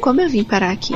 [0.00, 0.92] Como eu vim parar aqui?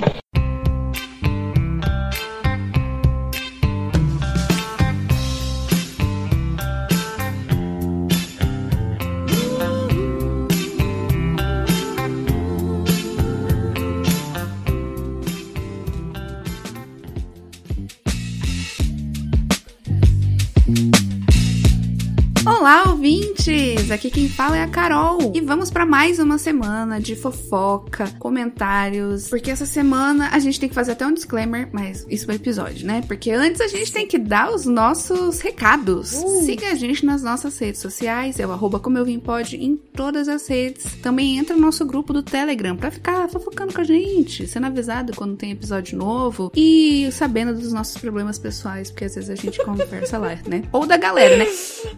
[23.92, 25.32] Aqui quem fala é a Carol.
[25.34, 29.28] E vamos para mais uma semana de fofoca, comentários.
[29.28, 32.86] Porque essa semana a gente tem que fazer até um disclaimer, mas isso é episódio,
[32.86, 33.02] né?
[33.08, 36.12] Porque antes a gente tem que dar os nossos recados.
[36.12, 36.42] Uh.
[36.44, 39.76] Siga a gente nas nossas redes sociais, é o arroba como eu vim pode em
[39.76, 40.84] todas as redes.
[41.02, 45.14] Também entra no nosso grupo do Telegram pra ficar fofocando com a gente, sendo avisado
[45.16, 49.58] quando tem episódio novo e sabendo dos nossos problemas pessoais, porque às vezes a gente
[49.66, 50.62] conversa lá, né?
[50.72, 51.46] Ou da galera, né?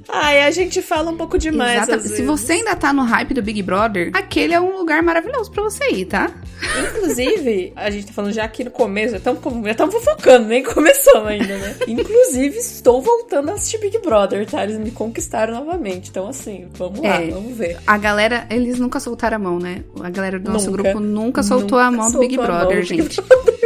[0.09, 1.82] Ai, a gente fala um pouco demais.
[1.83, 2.17] Exatamente.
[2.17, 5.63] Se você ainda tá no hype do Big Brother, aquele é um lugar maravilhoso para
[5.63, 6.31] você ir, tá?
[6.81, 11.59] Inclusive, a gente tá falando já aqui no começo, já estamos fofocando, nem começamos ainda,
[11.59, 11.77] né?
[11.89, 14.63] Inclusive, estou voltando a assistir Big Brother, tá?
[14.63, 16.11] Eles me conquistaram novamente.
[16.11, 17.79] Então, assim, vamos lá, é, vamos ver.
[17.87, 19.83] A galera, eles nunca soltaram a mão, né?
[20.01, 22.83] A galera do nosso nunca, grupo nunca soltou nunca a mão do Big Brother, mão,
[22.85, 23.21] gente.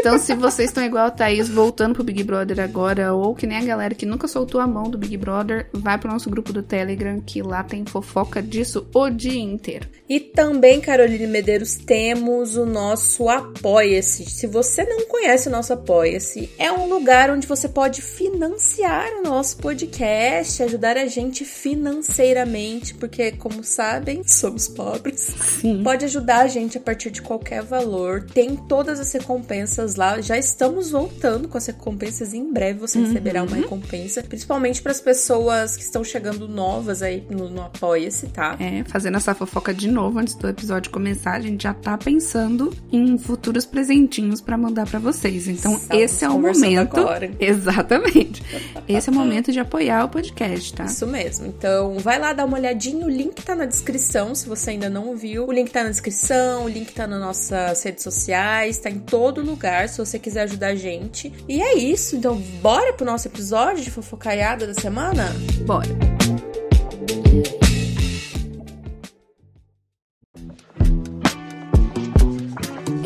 [0.07, 3.59] Então, se vocês estão igual a Thaís voltando pro Big Brother agora, ou que nem
[3.59, 6.63] a galera que nunca soltou a mão do Big Brother, vai pro nosso grupo do
[6.63, 9.89] Telegram, que lá tem fofoca disso o dia inteiro.
[10.09, 14.27] E também, Caroline Medeiros, temos o nosso Apoia-se.
[14.27, 19.23] Se você não conhece o nosso Apoia-se, é um lugar onde você pode financiar o
[19.23, 25.35] nosso podcast, ajudar a gente financeiramente, porque, como sabem, somos pobres.
[25.61, 25.83] Sim.
[25.83, 28.23] Pode ajudar a gente a partir de qualquer valor.
[28.23, 30.21] Tem todas as recompensas lá.
[30.21, 32.33] Já estamos voltando com as recompensas.
[32.33, 33.07] Em breve você uhum.
[33.07, 38.29] receberá uma recompensa, principalmente para as pessoas que estão chegando novas aí no, no Apoia-se,
[38.29, 38.57] tá?
[38.61, 42.73] É, fazendo essa fofoca de novo antes do episódio começar, a gente já tá pensando
[42.93, 45.49] em futuros presentinhos para mandar para vocês.
[45.49, 46.99] Então, Estamos esse é o momento.
[46.99, 47.31] Agora.
[47.41, 48.43] Exatamente.
[48.89, 50.85] esse é o momento de apoiar o podcast, tá?
[50.85, 51.47] Isso mesmo.
[51.47, 55.17] Então, vai lá dar uma olhadinha, o link tá na descrição, se você ainda não
[55.17, 55.47] viu.
[55.47, 59.43] O link tá na descrição, o link tá nas nossas redes sociais, tá em todo
[59.43, 61.33] lugar, se você quiser ajudar a gente.
[61.49, 65.25] E é isso, então bora pro nosso episódio de fofocaiada da semana?
[65.67, 65.89] Bora.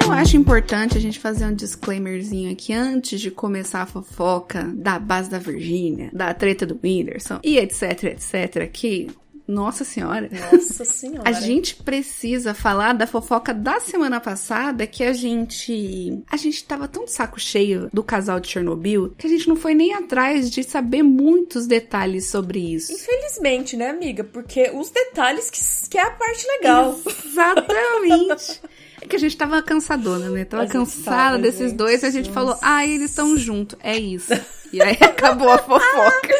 [0.03, 4.98] Eu acho importante a gente fazer um disclaimerzinho aqui antes de começar a fofoca da
[4.98, 9.08] base da Virgínia, da treta do Whindersson e etc, etc, que
[9.50, 10.31] nossa senhora.
[10.53, 11.28] Nossa senhora.
[11.28, 16.22] A gente precisa falar da fofoca da semana passada que a gente.
[16.31, 19.56] A gente tava tão de saco cheio do casal de Chernobyl que a gente não
[19.56, 22.93] foi nem atrás de saber muitos detalhes sobre isso.
[22.93, 24.25] Infelizmente, né, amiga?
[24.25, 26.99] Porque os detalhes que, que é a parte legal.
[27.27, 28.61] Exatamente.
[29.03, 30.44] É que a gente tava cansadona, né?
[30.44, 33.78] Tava cansada desses dois e a gente falou, ah, eles estão juntos.
[33.82, 34.34] É isso.
[34.71, 36.34] E aí acabou a fofoca.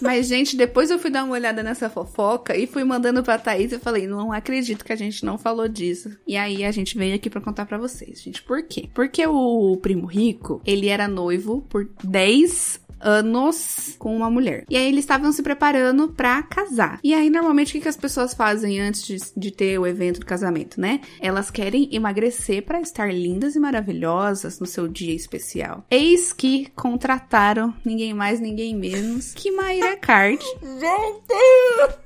[0.00, 3.72] Mas, gente, depois eu fui dar uma olhada nessa fofoca e fui mandando pra Thaís
[3.72, 6.16] e falei, não acredito que a gente não falou disso.
[6.26, 8.42] E aí a gente veio aqui para contar para vocês, gente.
[8.42, 8.88] Por quê?
[8.94, 14.64] Porque o primo rico, ele era noivo por 10 anos com uma mulher.
[14.68, 16.98] E aí eles estavam se preparando para casar.
[17.02, 20.20] E aí, normalmente, o que, que as pessoas fazem antes de, de ter o evento
[20.20, 21.00] do casamento, né?
[21.20, 25.84] Elas querem emagrecer para estar lindas e maravilhosas no seu dia especial.
[25.90, 30.44] Eis que contrataram ninguém mais, ninguém menos que Maíra Card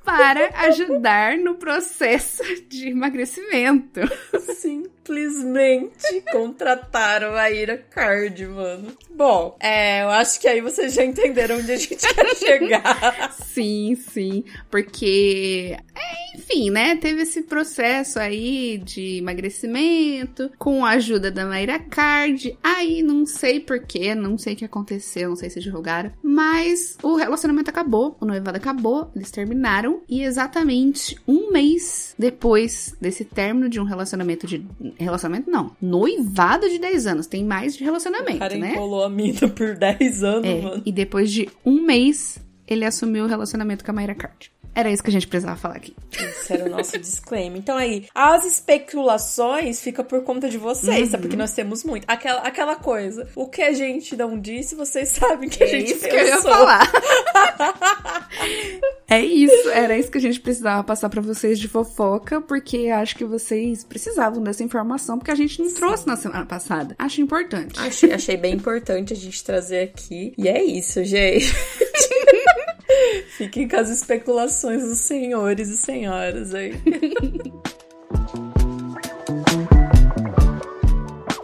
[0.05, 4.01] para ajudar no processo de emagrecimento.
[4.57, 8.93] Sim simplesmente contrataram a Ira Card, mano.
[9.15, 13.33] Bom, é, eu acho que aí vocês já entenderam onde a gente quer chegar.
[13.33, 14.45] sim, sim.
[14.71, 16.97] Porque, é, enfim, né?
[16.97, 22.57] Teve esse processo aí de emagrecimento com a ajuda da Mayra Card.
[22.63, 26.13] Aí não sei porquê, não sei o que aconteceu, não sei se divulgaram.
[26.23, 30.01] Mas o relacionamento acabou, o noivado acabou, eles terminaram.
[30.09, 34.65] E exatamente um mês depois desse término de um relacionamento de
[34.99, 35.77] Relacionamento não.
[35.81, 37.27] Noivado de 10 anos.
[37.27, 38.73] Tem mais de relacionamento, o cara né?
[38.73, 40.83] enrolou a mina por 10 anos, é, mano.
[40.85, 44.51] E depois de um mês, ele assumiu o relacionamento com a Mayra Card.
[44.75, 45.95] Era isso que a gente precisava falar aqui.
[46.13, 47.59] Esse era o nosso disclaimer.
[47.59, 51.13] Então aí, as especulações ficam por conta de vocês, uhum.
[51.13, 51.19] tá?
[51.19, 52.05] Porque nós temos muito.
[52.09, 55.93] Aquela, aquela coisa, o que a gente não disse, vocês sabem que a é gente
[55.93, 56.11] isso pensou.
[56.11, 56.93] que eu ia falar.
[59.09, 63.15] é isso, era isso que a gente precisava passar para vocês de fofoca, porque acho
[63.17, 65.75] que vocês precisavam dessa informação, porque a gente não Sim.
[65.75, 66.95] trouxe na semana passada.
[66.99, 67.79] Acho importante.
[67.79, 70.33] Achei, achei bem importante a gente trazer aqui.
[70.39, 71.53] E é isso, gente.
[73.37, 76.73] Fiquem com as especulações dos senhores e senhoras aí.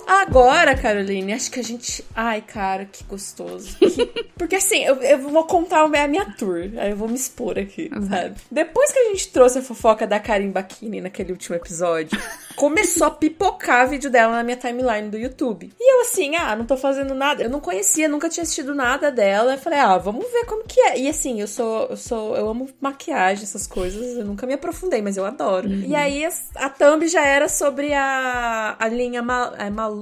[0.08, 2.05] agora, Caroline, acho que a gente.
[2.14, 3.76] Ai, cara, que gostoso.
[3.78, 4.06] Que...
[4.37, 6.70] Porque assim, eu, eu vou contar a minha tour.
[6.78, 8.08] Aí eu vou me expor aqui, uhum.
[8.08, 8.37] sabe?
[8.50, 12.19] Depois que a gente trouxe a fofoca da Karim Bakini naquele último episódio,
[12.56, 15.70] começou a pipocar vídeo dela na minha timeline do YouTube.
[15.78, 17.43] E eu assim, ah, não tô fazendo nada.
[17.43, 19.52] Eu não conhecia, nunca tinha assistido nada dela.
[19.52, 20.99] Eu falei, ah, vamos ver como que é.
[20.99, 24.16] E assim, eu sou, eu sou, eu amo maquiagem, essas coisas.
[24.16, 25.69] Eu nunca me aprofundei, mas eu adoro.
[25.69, 25.84] Uhum.
[25.87, 29.97] E aí a, a thumb já era sobre a, a linha Ma, é Malu?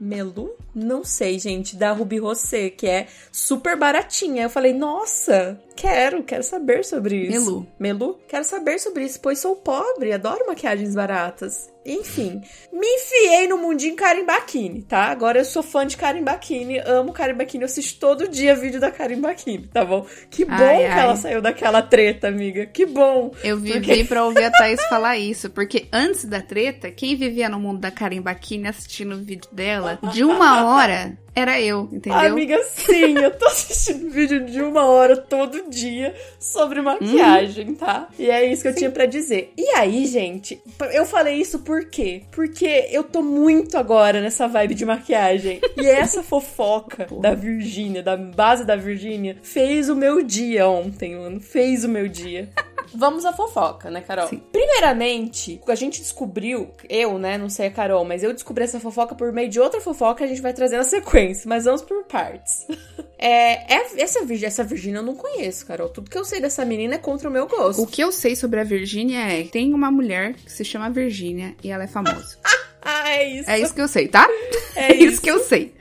[0.00, 0.56] Melu?
[0.74, 4.44] Não sei, gente, da Ruby Rosé, que é super baratinha.
[4.44, 7.32] Eu falei, nossa, quero, quero saber sobre isso.
[7.32, 7.66] Melu.
[7.78, 8.20] Melu?
[8.28, 11.70] Quero saber sobre isso, pois sou pobre, adoro maquiagens baratas.
[11.86, 13.96] Enfim, me enfiei no mundinho
[14.26, 15.04] Bakini, tá?
[15.04, 19.66] Agora eu sou fã de Bakini, amo Bakini, eu assisto todo dia vídeo da Bakini,
[19.68, 20.06] tá bom?
[20.30, 21.00] Que bom ai, que ai.
[21.00, 22.66] ela saiu daquela treta, amiga.
[22.66, 23.32] Que bom.
[23.42, 24.04] Eu vivi porque...
[24.04, 27.90] pra ouvir a Thaís falar isso, porque antes da treta, quem vivia no mundo da
[28.22, 32.18] Bakini assistindo o vídeo dela, de uma hora, era eu, entendeu?
[32.18, 37.74] Amiga, sim, eu tô assistindo vídeo de uma hora todo dia sobre maquiagem, hum.
[37.74, 38.08] tá?
[38.18, 38.78] E é isso que eu sim.
[38.80, 39.52] tinha para dizer.
[39.56, 40.60] E aí, gente,
[40.92, 42.22] eu falei isso por quê?
[42.32, 45.60] Porque eu tô muito agora nessa vibe de maquiagem.
[45.76, 51.40] E essa fofoca da Virgínia, da base da Virgínia, fez o meu dia ontem, mano.
[51.40, 52.48] Fez o meu dia.
[52.94, 54.28] Vamos à fofoca, né, Carol?
[54.28, 54.42] Sim.
[54.50, 59.14] Primeiramente, a gente descobriu, eu, né, não sei a Carol, mas eu descobri essa fofoca
[59.14, 62.04] por meio de outra fofoca que a gente vai trazer na sequência, mas vamos por
[62.04, 62.66] partes.
[63.18, 65.88] é, é, essa, essa Virgínia eu não conheço, Carol.
[65.88, 67.82] Tudo que eu sei dessa menina é contra o meu gosto.
[67.82, 71.54] O que eu sei sobre a Virgínia é: tem uma mulher que se chama Virgínia
[71.62, 72.38] e ela é famosa.
[73.10, 73.50] É isso.
[73.50, 74.28] É isso que eu sei, tá?
[74.74, 75.04] É, é isso.
[75.04, 75.74] isso que eu sei.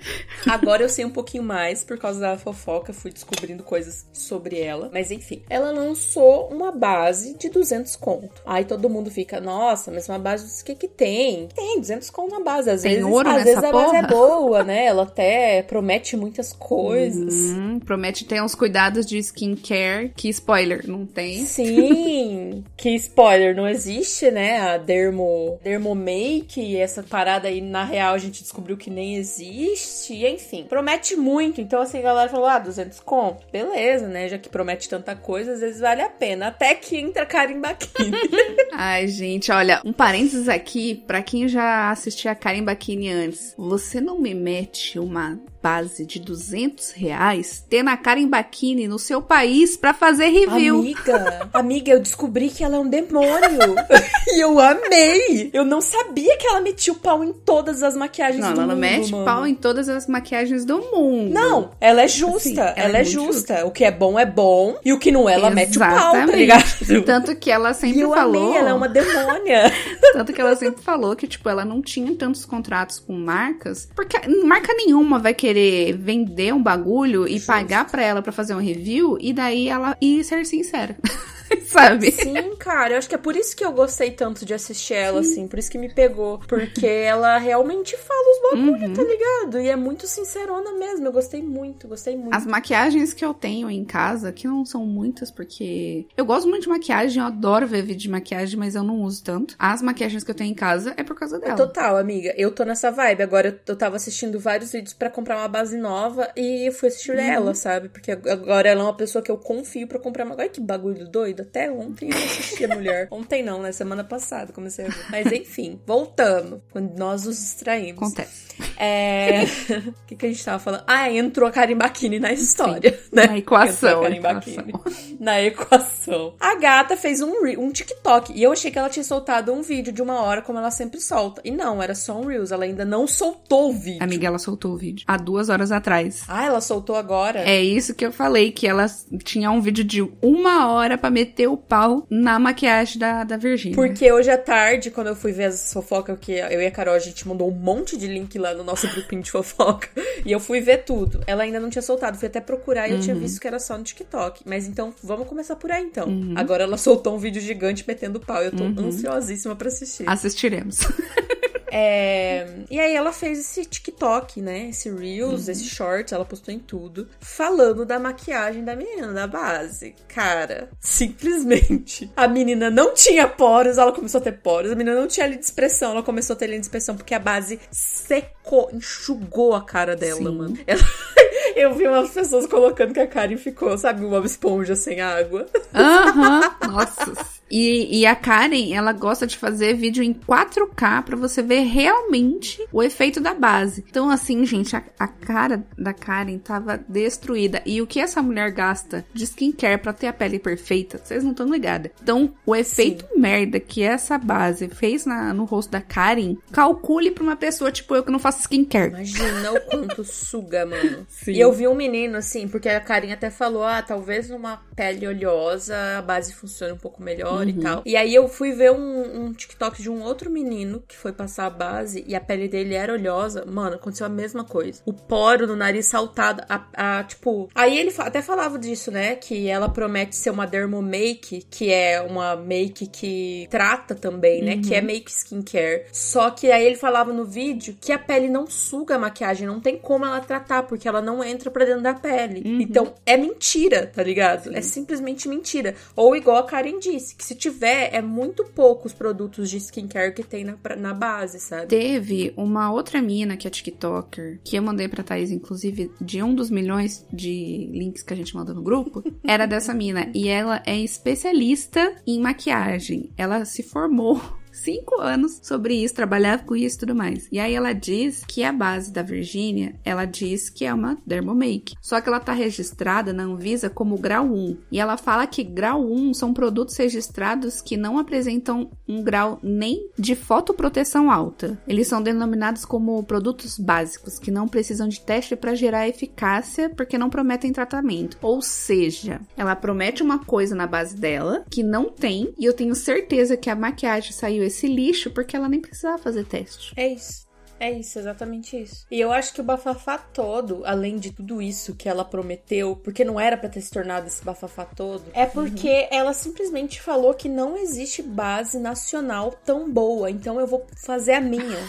[0.48, 4.90] Agora eu sei um pouquinho mais por causa da fofoca, fui descobrindo coisas sobre ela.
[4.94, 8.42] Mas enfim, ela lançou uma base de 200 conto.
[8.46, 11.48] Aí todo mundo fica, nossa, mas uma base, o que que tem?
[11.54, 12.70] Tem 200 conto na base.
[12.70, 14.86] Às tem vezes, ouro às nessa vezes a base é boa, né?
[14.86, 17.34] Ela até promete muitas coisas.
[17.34, 21.46] Uhum, promete ter uns cuidados de skincare, que spoiler, não tem.
[21.46, 24.60] Sim, que spoiler, não existe, né?
[24.60, 30.14] A Dermo, Dermo Make, essa parada aí, na real, a gente descobriu que nem existe.
[30.14, 31.60] E enfim, promete muito.
[31.60, 33.46] Então, assim, a galera falou: ah, 200 conto.
[33.52, 34.30] Beleza, né?
[34.30, 36.48] Já que promete tanta coisa, às vezes vale a pena.
[36.48, 38.18] Até que entra Bakini.
[38.72, 43.54] Ai, gente, olha, um parênteses aqui, para quem já assistiu a Bakini antes.
[43.58, 49.22] Você não me mete uma base de 200 reais ter na Karen Bakini no seu
[49.22, 50.80] país para fazer review.
[50.80, 53.76] Amiga, amiga, eu descobri que ela é um demônio.
[54.28, 55.50] e eu amei.
[55.54, 58.68] Eu não sabia que ela metia o pau em todas as maquiagens não, do mundo.
[58.68, 59.26] Não, ela mete mano.
[59.26, 61.34] pau em todas as maquiagens do mundo.
[61.34, 62.38] Não, ela é justa.
[62.38, 63.34] Assim, ela, ela, é, é justa.
[63.34, 63.66] justa.
[63.66, 65.68] O que é bom é bom e o que não é, ela Exatamente.
[65.68, 67.04] mete o pau, tá ligado?
[67.06, 68.48] Tanto que ela sempre eu falou.
[68.48, 69.72] Amei, ela é uma demônia.
[70.14, 74.18] Tanto que ela sempre falou que, tipo, ela não tinha tantos contratos com marcas, porque
[74.44, 77.48] marca nenhuma vai querer vender um bagulho e Justo.
[77.48, 80.98] pagar pra ela pra fazer um review e daí ela ir ser sincera.
[81.68, 82.12] sabe?
[82.12, 85.24] Sim, cara, eu acho que é por isso que eu gostei tanto de assistir ela,
[85.24, 85.32] Sim.
[85.32, 86.40] assim, por isso que me pegou.
[86.48, 88.94] Porque ela realmente fala os bagulho, uhum.
[88.94, 89.60] tá ligado?
[89.60, 91.08] E é muito sincerona mesmo.
[91.08, 92.34] Eu gostei muito, gostei muito.
[92.34, 96.64] As maquiagens que eu tenho em casa, que não são muitas, porque eu gosto muito
[96.64, 99.56] de maquiagem, eu adoro ver vídeo de maquiagem, mas eu não uso tanto.
[99.58, 101.56] As maquiagens que eu tenho em casa é por causa dela.
[101.56, 102.34] Total, amiga.
[102.38, 103.24] Eu tô nessa vibe.
[103.24, 107.12] Agora eu tava assistindo vários vídeos para comprar uma base nova e eu fui assistir
[107.12, 107.20] uhum.
[107.20, 107.90] ela, sabe?
[107.90, 110.36] Porque agora ela é uma pessoa que eu confio para comprar uma.
[110.36, 113.08] Olha que bagulho doido até ontem eu assisti a mulher.
[113.12, 113.72] Ontem não, né?
[113.72, 115.06] Semana passada comecei a ver.
[115.10, 116.62] Mas enfim, voltando.
[116.72, 118.02] Quando nós nos distraímos.
[118.02, 118.50] Acontece.
[118.78, 119.44] É.
[119.44, 120.84] O que, que a gente tava falando?
[120.88, 123.10] Ah, entrou a Karim Bakini na história, Sim.
[123.14, 123.28] né?
[123.28, 124.04] Na equação.
[124.04, 124.74] A Bakini.
[125.20, 126.34] Na equação.
[126.40, 128.34] A gata fez um, um TikTok.
[128.34, 131.00] E eu achei que ela tinha soltado um vídeo de uma hora, como ela sempre
[131.00, 131.42] solta.
[131.44, 132.52] E não, era só um Reels.
[132.52, 134.04] Ela ainda não soltou o vídeo.
[134.04, 135.06] Amiga, ela soltou o vídeo.
[135.08, 136.24] Há duas horas atrás.
[136.28, 137.40] Ah, ela soltou agora?
[137.40, 138.86] É isso que eu falei, que ela
[139.24, 143.76] tinha um vídeo de uma hora para meter o pau na maquiagem da, da Virgínia.
[143.76, 146.96] Porque hoje à tarde, quando eu fui ver as fofocas, que eu e a Carol,
[146.96, 149.90] a gente mandou um monte de link lá no nosso grupinho de fofoca.
[150.26, 151.22] e eu fui ver tudo.
[151.28, 152.18] Ela ainda não tinha soltado.
[152.18, 152.98] Fui até procurar e uhum.
[152.98, 153.22] eu tinha uhum.
[153.22, 154.42] visto que era só no TikTok.
[154.46, 156.08] Mas então, vamos começar por aí então.
[156.08, 156.34] Uhum.
[156.36, 158.42] Agora ela soltou um vídeo gigante metendo pau.
[158.42, 158.88] Eu tô uhum.
[158.88, 160.08] ansiosíssima para assistir.
[160.08, 160.80] Assistiremos.
[161.72, 162.48] É...
[162.70, 164.70] E aí ela fez esse TikTok, né?
[164.70, 165.52] Esse Reels, uhum.
[165.52, 169.96] esse Shorts, ela postou em tudo, falando da maquiagem da menina, da base.
[170.08, 172.12] Cara, simplesmente.
[172.16, 174.72] A menina não tinha poros, ela começou a ter poros.
[174.72, 177.14] A menina não tinha linha de expressão, ela começou a ter linha de expressão porque
[177.14, 180.38] a base secou, enxugou a cara dela, Sim.
[180.38, 180.58] mano.
[180.66, 180.82] Ela...
[181.56, 185.48] Eu vi umas pessoas colocando que a Karen ficou, sabe, uma esponja sem água.
[185.74, 186.72] Aham, uhum.
[186.72, 187.39] nossa.
[187.50, 192.66] E, e a Karen, ela gosta de fazer vídeo em 4K pra você ver realmente
[192.72, 193.84] o efeito da base.
[193.90, 197.62] Então, assim, gente, a, a cara da Karen tava destruída.
[197.66, 201.32] E o que essa mulher gasta de skincare pra ter a pele perfeita, vocês não
[201.32, 201.92] estão ligadas.
[202.02, 203.20] Então, o efeito Sim.
[203.20, 207.96] merda que essa base fez na, no rosto da Karen, calcule pra uma pessoa tipo
[207.96, 208.90] eu que não faço skincare.
[208.90, 211.06] Imagina o quanto suga, mano.
[211.10, 211.32] Sim.
[211.32, 215.08] E eu vi um menino, assim, porque a Karen até falou, ah, talvez numa pele
[215.08, 217.50] oleosa a base funcione um pouco melhor uhum.
[217.50, 217.84] e tal.
[217.86, 221.46] E aí eu fui ver um, um TikTok de um outro menino que foi passar
[221.46, 223.46] a base e a pele dele era oleosa.
[223.46, 224.82] Mano, aconteceu a mesma coisa.
[224.86, 227.50] O poro no nariz saltado, a, a tipo...
[227.56, 229.16] Aí ele até falava disso, né?
[229.16, 234.56] Que ela promete ser uma dermomake, que é uma make que trata também, né?
[234.56, 234.62] Uhum.
[234.62, 235.86] Que é make skincare.
[235.92, 239.60] Só que aí ele falava no vídeo que a pele não suga a maquiagem, não
[239.60, 242.42] tem como ela tratar, porque ela não entra pra dentro da pele.
[242.46, 242.62] Uhum.
[242.62, 244.44] Então, é mentira, tá ligado?
[244.46, 244.56] Sim.
[244.56, 245.76] É simplesmente mentira.
[245.96, 250.24] Ou igual a Karen disse, que se tiver, é muito poucos produtos de skincare que
[250.24, 251.68] tem na, na base, sabe?
[251.68, 256.34] Teve uma outra mina que é TikToker, que eu mandei pra Thaís, inclusive, de um
[256.34, 260.10] dos milhões de links que a gente mandou no grupo, era dessa mina.
[260.16, 263.12] E ela é especialista em maquiagem.
[263.16, 264.20] Ela se formou
[264.64, 267.28] cinco anos sobre isso, trabalhar com isso e tudo mais.
[267.32, 271.76] E aí ela diz que a base da Virgínia, ela diz que é uma Dermomake.
[271.82, 274.58] Só que ela tá registrada na Anvisa como grau 1.
[274.72, 279.90] E ela fala que grau 1 são produtos registrados que não apresentam um grau nem
[279.98, 281.60] de fotoproteção alta.
[281.68, 286.98] Eles são denominados como produtos básicos, que não precisam de teste para gerar eficácia, porque
[286.98, 288.18] não prometem tratamento.
[288.22, 292.76] Ou seja, ela promete uma coisa na base dela que não tem, e eu tenho
[292.76, 296.74] certeza que a maquiagem saiu esse lixo porque ela nem precisava fazer teste.
[296.76, 297.30] É isso.
[297.60, 298.88] É isso, exatamente isso.
[298.90, 303.04] E eu acho que o bafafá todo, além de tudo isso que ela prometeu, porque
[303.04, 305.88] não era para ter se tornado esse bafafá todo, é porque uhum.
[305.92, 311.22] ela simplesmente falou que não existe base nacional tão boa, então eu vou fazer a
[311.22, 311.60] minha.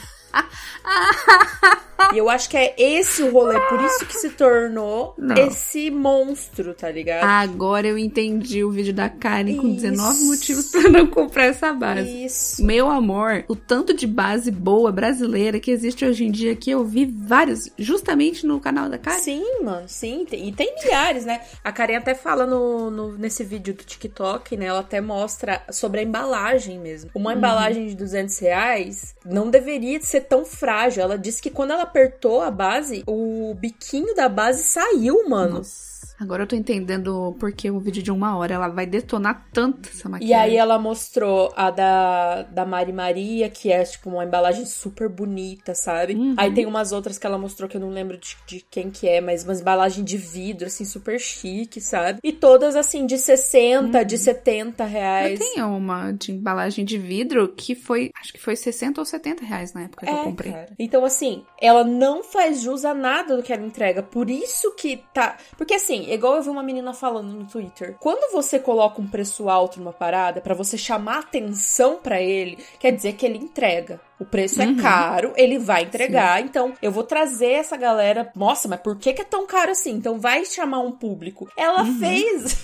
[2.12, 5.36] E eu acho que é esse o rolê, por isso que se tornou não.
[5.36, 7.24] esse monstro, tá ligado?
[7.24, 9.60] Agora eu entendi o vídeo da Karen isso.
[9.60, 12.24] com 19 motivos pra não comprar essa base.
[12.24, 12.64] Isso.
[12.64, 16.84] Meu amor, o tanto de base boa brasileira que existe hoje em dia que eu
[16.84, 19.18] vi vários, justamente no canal da Karen.
[19.18, 20.24] Sim, mano, sim.
[20.28, 21.42] Tem, e tem milhares, né?
[21.62, 24.66] A Karen até fala no, no, nesse vídeo do TikTok, né?
[24.66, 27.10] Ela até mostra sobre a embalagem mesmo.
[27.14, 27.36] Uma uhum.
[27.36, 31.02] embalagem de 200 reais não deveria ser ser tão frágil.
[31.02, 35.58] Ela disse que quando ela apertou a base, o biquinho da base saiu, mano.
[35.58, 35.89] Nossa.
[36.20, 40.06] Agora eu tô entendendo porque um vídeo de uma hora ela vai detonar tanto essa
[40.06, 40.28] maquiagem.
[40.28, 45.08] E aí ela mostrou a da, da Mari Maria, que é tipo uma embalagem super
[45.08, 46.14] bonita, sabe?
[46.14, 46.34] Uhum.
[46.36, 49.08] Aí tem umas outras que ela mostrou que eu não lembro de, de, quem que
[49.08, 52.18] é, mas uma embalagem de vidro, assim, super chique, sabe?
[52.22, 54.04] E todas assim, de 60, uhum.
[54.04, 55.40] de 70 reais.
[55.40, 59.42] Eu tenho uma de embalagem de vidro que foi, acho que foi 60 ou 70
[59.42, 60.52] reais na época que é, eu comprei.
[60.52, 60.68] Cara.
[60.78, 64.02] Então, assim, ela não faz jus a nada do que ela entrega.
[64.02, 65.38] Por isso que tá.
[65.56, 67.96] Porque assim, igual eu vi uma menina falando no Twitter.
[68.00, 72.92] Quando você coloca um preço alto numa parada para você chamar atenção para ele, quer
[72.92, 74.00] dizer que ele entrega.
[74.18, 74.78] O preço é uhum.
[74.78, 76.38] é caro, ele vai entregar.
[76.38, 76.44] Sim.
[76.44, 78.30] Então, eu vou trazer essa galera.
[78.36, 79.92] Nossa, mas por que, que é tão caro assim?
[79.92, 81.50] Então, vai chamar um público.
[81.56, 81.98] Ela uhum.
[81.98, 82.58] fez.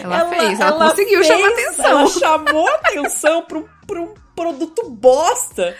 [0.00, 1.84] Ela, ela, fez, ela, ela conseguiu fez, chamar atenção.
[1.84, 3.42] Ela chamou atenção
[3.86, 5.74] pro, pro produto bosta.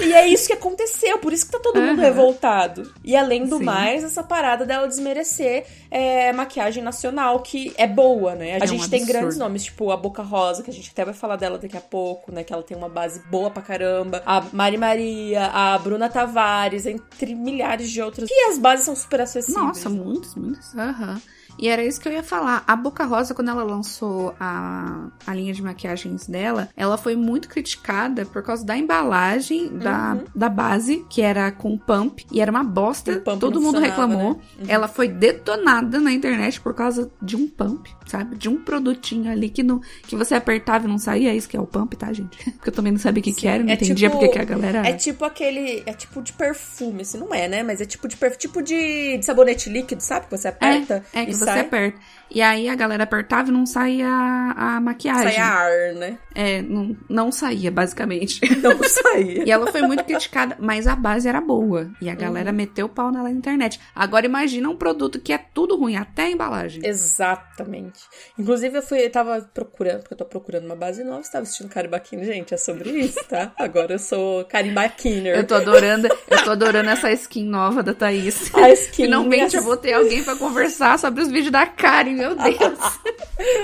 [0.00, 2.04] E é isso que aconteceu, por isso que tá todo mundo uhum.
[2.04, 2.92] revoltado.
[3.04, 3.64] E além do Sim.
[3.64, 8.54] mais, essa parada dela desmerecer é, maquiagem nacional, que é boa, né?
[8.54, 11.04] A é gente um tem grandes nomes, tipo a Boca Rosa, que a gente até
[11.04, 12.44] vai falar dela daqui a pouco, né?
[12.44, 14.22] Que ela tem uma base boa pra caramba.
[14.24, 18.28] A Mari Maria, a Bruna Tavares, entre milhares de outras.
[18.30, 19.64] E as bases são super acessíveis.
[19.64, 20.74] Nossa, muitos, muitos.
[20.74, 21.14] Aham.
[21.14, 21.37] Uhum.
[21.58, 22.62] E era isso que eu ia falar.
[22.66, 27.48] A Boca Rosa, quando ela lançou a, a linha de maquiagens dela, ela foi muito
[27.48, 30.24] criticada por causa da embalagem da, uhum.
[30.34, 33.20] da base, que era com pump, e era uma bosta.
[33.20, 34.34] Todo mundo reclamou.
[34.34, 34.40] Né?
[34.60, 34.66] Uhum.
[34.68, 38.36] Ela foi detonada na internet por causa de um pump, sabe?
[38.36, 41.30] De um produtinho ali que, não, que você apertava e não saía.
[41.30, 42.38] É isso que é o pump, tá, gente?
[42.52, 44.38] Porque eu também não sabia o que, que era, não é entendia tipo, porque que
[44.38, 44.86] a galera.
[44.86, 45.82] É tipo aquele.
[45.86, 47.62] É tipo de perfume, assim, não é, né?
[47.62, 50.26] Mas é tipo de perfume, tipo de, de sabonete líquido, sabe?
[50.26, 51.04] Que você aperta.
[51.12, 51.98] É, é que você aperta.
[52.30, 55.32] E aí a galera apertava e não saía a maquiagem.
[55.32, 56.18] Saía ar, né?
[56.34, 58.40] É, não, não saía, basicamente.
[58.62, 59.44] Não saía.
[59.44, 61.90] e ela foi muito criticada, mas a base era boa.
[62.00, 62.56] E a galera uhum.
[62.56, 63.80] meteu o pau nela na internet.
[63.94, 66.82] Agora imagina um produto que é tudo ruim, até a embalagem.
[66.84, 68.00] Exatamente.
[68.38, 71.42] Inclusive eu fui, eu tava procurando, porque eu tô procurando uma base nova, você tava
[71.42, 73.52] assistindo Caribaquino, gente, é sobre isso, tá?
[73.58, 75.36] Agora eu sou Caribaquiner.
[75.36, 78.54] Eu tô adorando, eu tô adorando essa skin nova da Thaís.
[78.54, 79.04] A skin.
[79.08, 82.98] Finalmente eu vou ter alguém para conversar sobre os vídeo da Karen, meu Deus.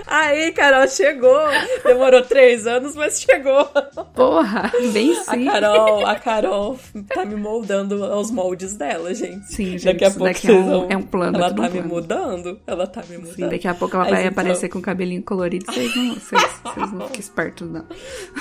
[0.07, 1.39] Aí, Carol, chegou.
[1.85, 3.65] Demorou três anos, mas chegou.
[4.15, 5.49] Porra, bem sim.
[5.49, 6.79] A Carol, a Carol
[7.09, 9.45] tá me moldando aos moldes dela, gente.
[9.53, 9.85] Sim, gente.
[9.87, 10.87] Daqui a pouco daqui é, um, vão...
[10.91, 11.37] é um plano.
[11.39, 11.89] Ela tá um me plano.
[11.89, 12.61] mudando.
[12.67, 13.35] Ela tá me mudando.
[13.35, 15.67] Sim, daqui a pouco ela Mas vai então- aparecer com o cabelinho colorido.
[15.67, 17.85] Vocês não, vocês, vocês não fiquem espertos, não.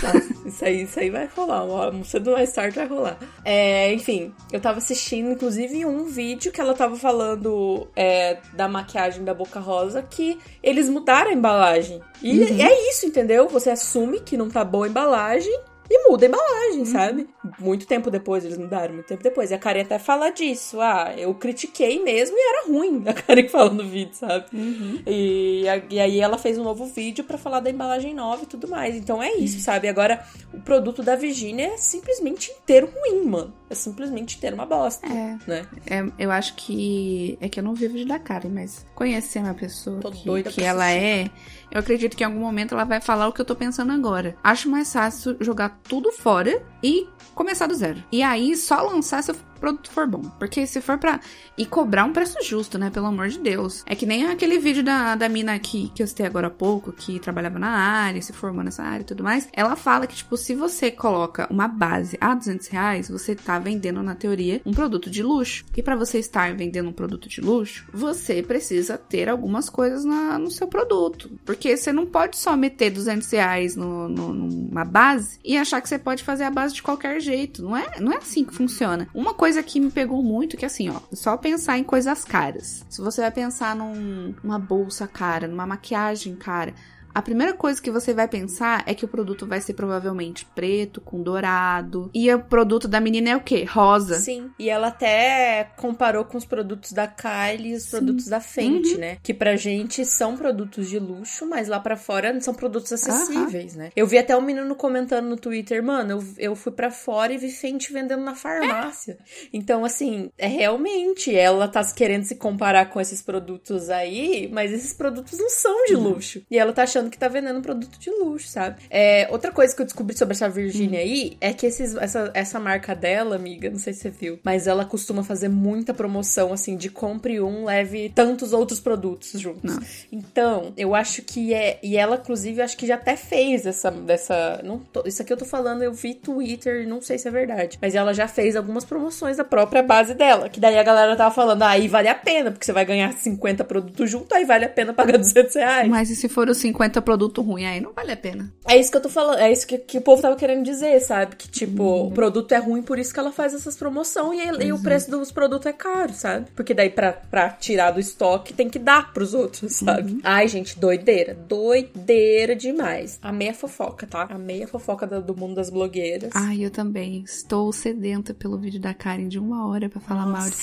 [0.03, 1.63] Nossa, isso aí, isso aí vai rolar.
[1.65, 3.17] Uma, um cedo mais tarde vai rolar.
[3.43, 9.12] É, enfim, eu tava assistindo, inclusive, um vídeo que ela tava falando é, da maquiagem
[9.21, 12.01] da Boca Rosa que eles mudaram a embalagem.
[12.21, 12.61] E Uhum.
[12.61, 13.47] é isso, entendeu?
[13.49, 15.53] Você assume que não tá boa a embalagem.
[15.95, 16.85] E muda a embalagem, Uhum.
[16.85, 17.29] sabe?
[17.59, 19.51] Muito tempo depois, eles mudaram, muito tempo depois.
[19.51, 20.81] E a Karen até fala disso.
[20.81, 23.03] Ah, eu critiquei mesmo e era ruim.
[23.05, 24.45] A Karen fala no vídeo, sabe?
[24.51, 25.01] Uhum.
[25.05, 28.67] E, e aí ela fez um novo vídeo pra falar da embalagem nova e tudo
[28.67, 28.95] mais.
[28.95, 29.87] Então é isso, sabe?
[29.87, 33.53] Agora, o produto da Virginia é simplesmente inteiro ruim, mano.
[33.69, 35.37] É simplesmente inteiro uma bosta, É.
[35.45, 35.65] né?
[35.85, 37.37] É, eu acho que.
[37.39, 40.63] É que eu não vivo de dar Karen, mas conhecendo a pessoa Tô que, que
[40.63, 41.29] ela é,
[41.71, 44.35] eu acredito que em algum momento ela vai falar o que eu tô pensando agora.
[44.43, 48.03] Acho mais fácil jogar tudo fora e começar do zero.
[48.11, 50.21] E aí só lançar se o produto for bom.
[50.37, 51.19] Porque se for pra.
[51.57, 52.89] E cobrar um preço justo, né?
[52.89, 53.81] Pelo amor de Deus.
[53.85, 56.91] É que nem aquele vídeo da, da mina aqui que eu citei agora há pouco,
[56.91, 59.47] que trabalhava na área, se formou nessa área e tudo mais.
[59.53, 64.03] Ela fala que, tipo, se você coloca uma base a 200 reais, você tá vendendo,
[64.03, 65.63] na teoria, um produto de luxo.
[65.77, 70.37] E pra você estar vendendo um produto de luxo, você precisa ter algumas coisas na-
[70.37, 71.31] no seu produto.
[71.45, 75.89] Porque você não pode só meter 200 reais no, no- numa base e achar que
[75.89, 77.61] você pode fazer a base de qualquer jeito.
[77.63, 79.07] Não é, não é assim que funciona.
[79.13, 82.85] Uma coisa que me pegou muito, que assim, ó, só pensar em coisas caras.
[82.89, 86.73] Se você vai pensar num- numa bolsa cara, numa maquiagem cara,
[87.13, 91.01] a primeira coisa que você vai pensar é que o produto vai ser provavelmente preto,
[91.01, 92.09] com dourado.
[92.13, 93.63] E o produto da menina é o quê?
[93.63, 94.19] Rosa.
[94.19, 94.51] Sim.
[94.57, 99.17] E ela até comparou com os produtos da Kylie e os produtos da Fenty, né?
[99.21, 103.91] Que pra gente são produtos de luxo, mas lá pra fora são produtos acessíveis, né?
[103.95, 107.37] Eu vi até um menino comentando no Twitter, mano, eu, eu fui pra fora e
[107.37, 109.17] vi Fenty vendendo na farmácia.
[109.51, 114.93] Então, assim, é realmente, ela tá querendo se comparar com esses produtos aí, mas esses
[114.93, 116.41] produtos não são de luxo.
[116.49, 118.77] E ela tá achando que tá vendendo um produto de luxo, sabe?
[118.89, 122.59] É, outra coisa que eu descobri sobre essa Virginia aí é que esses, essa, essa
[122.59, 126.75] marca dela, amiga, não sei se você viu, mas ela costuma fazer muita promoção, assim,
[126.75, 129.75] de compre um, leve tantos outros produtos juntos.
[129.75, 129.87] Nossa.
[130.11, 131.79] Então, eu acho que é.
[131.83, 133.89] E ela, inclusive, acho que já até fez essa.
[133.91, 137.31] dessa não tô- isso aqui eu tô falando, eu vi Twitter, não sei se é
[137.31, 137.77] verdade.
[137.81, 140.49] Mas ela já fez algumas promoções da própria base dela.
[140.49, 143.11] Que daí a galera tava falando, ah, aí vale a pena, porque você vai ganhar
[143.13, 145.89] 50 produtos junto, aí vale a pena pagar 200 reais.
[145.89, 148.51] Mas e se for os 50 produto ruim, aí não vale a pena.
[148.67, 150.99] É isso que eu tô falando, é isso que, que o povo tava querendo dizer,
[151.01, 151.35] sabe?
[151.35, 154.73] Que, tipo, o produto é ruim, por isso que ela faz essas promoções e, e
[154.73, 156.47] o preço dos produtos é caro, sabe?
[156.55, 160.19] Porque daí pra, pra tirar do estoque tem que dar pros outros, sabe?
[160.23, 161.33] Ai, gente, doideira.
[161.33, 163.19] Doideira demais.
[163.21, 164.27] Amei a fofoca, tá?
[164.29, 166.31] Amei a fofoca do, do mundo das blogueiras.
[166.33, 167.23] Ai, eu também.
[167.23, 170.55] Estou sedenta pelo vídeo da Karen de uma hora pra falar mal de.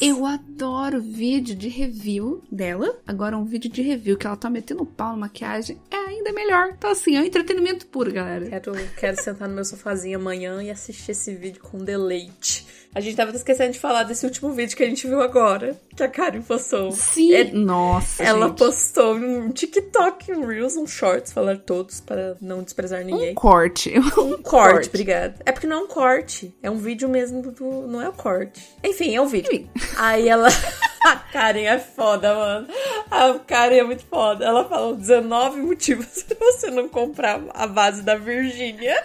[0.00, 2.98] Eu adoro vídeo de review dela.
[3.06, 6.70] Agora, um vídeo de review que ela tá metendo pau na maquiagem é ainda melhor.
[6.70, 8.48] Então, assim, é um entretenimento puro, galera.
[8.48, 12.66] Quero, quero sentar no meu sofazinho amanhã e assistir esse vídeo com deleite.
[12.92, 16.02] A gente tava esquecendo de falar desse último vídeo que a gente viu agora, que
[16.02, 16.90] a Karen postou.
[16.90, 17.32] Sim.
[17.34, 18.58] É- Nossa, Ela gente.
[18.58, 23.30] postou um TikTok, um Reels, um Shorts, falar todos para não desprezar ninguém.
[23.30, 23.92] Um corte.
[24.18, 25.36] Um corte, obrigada.
[25.46, 27.86] É porque não é um corte, é um vídeo mesmo do.
[27.86, 28.60] Não é o corte.
[28.82, 29.52] Enfim, é um vídeo.
[29.52, 29.70] Enfim.
[29.96, 30.48] Aí ela.
[31.02, 32.68] A Karen é foda, mano.
[33.10, 34.44] A Karen é muito foda.
[34.44, 39.02] Ela falou 19 motivos pra você não comprar a base da Virgínia.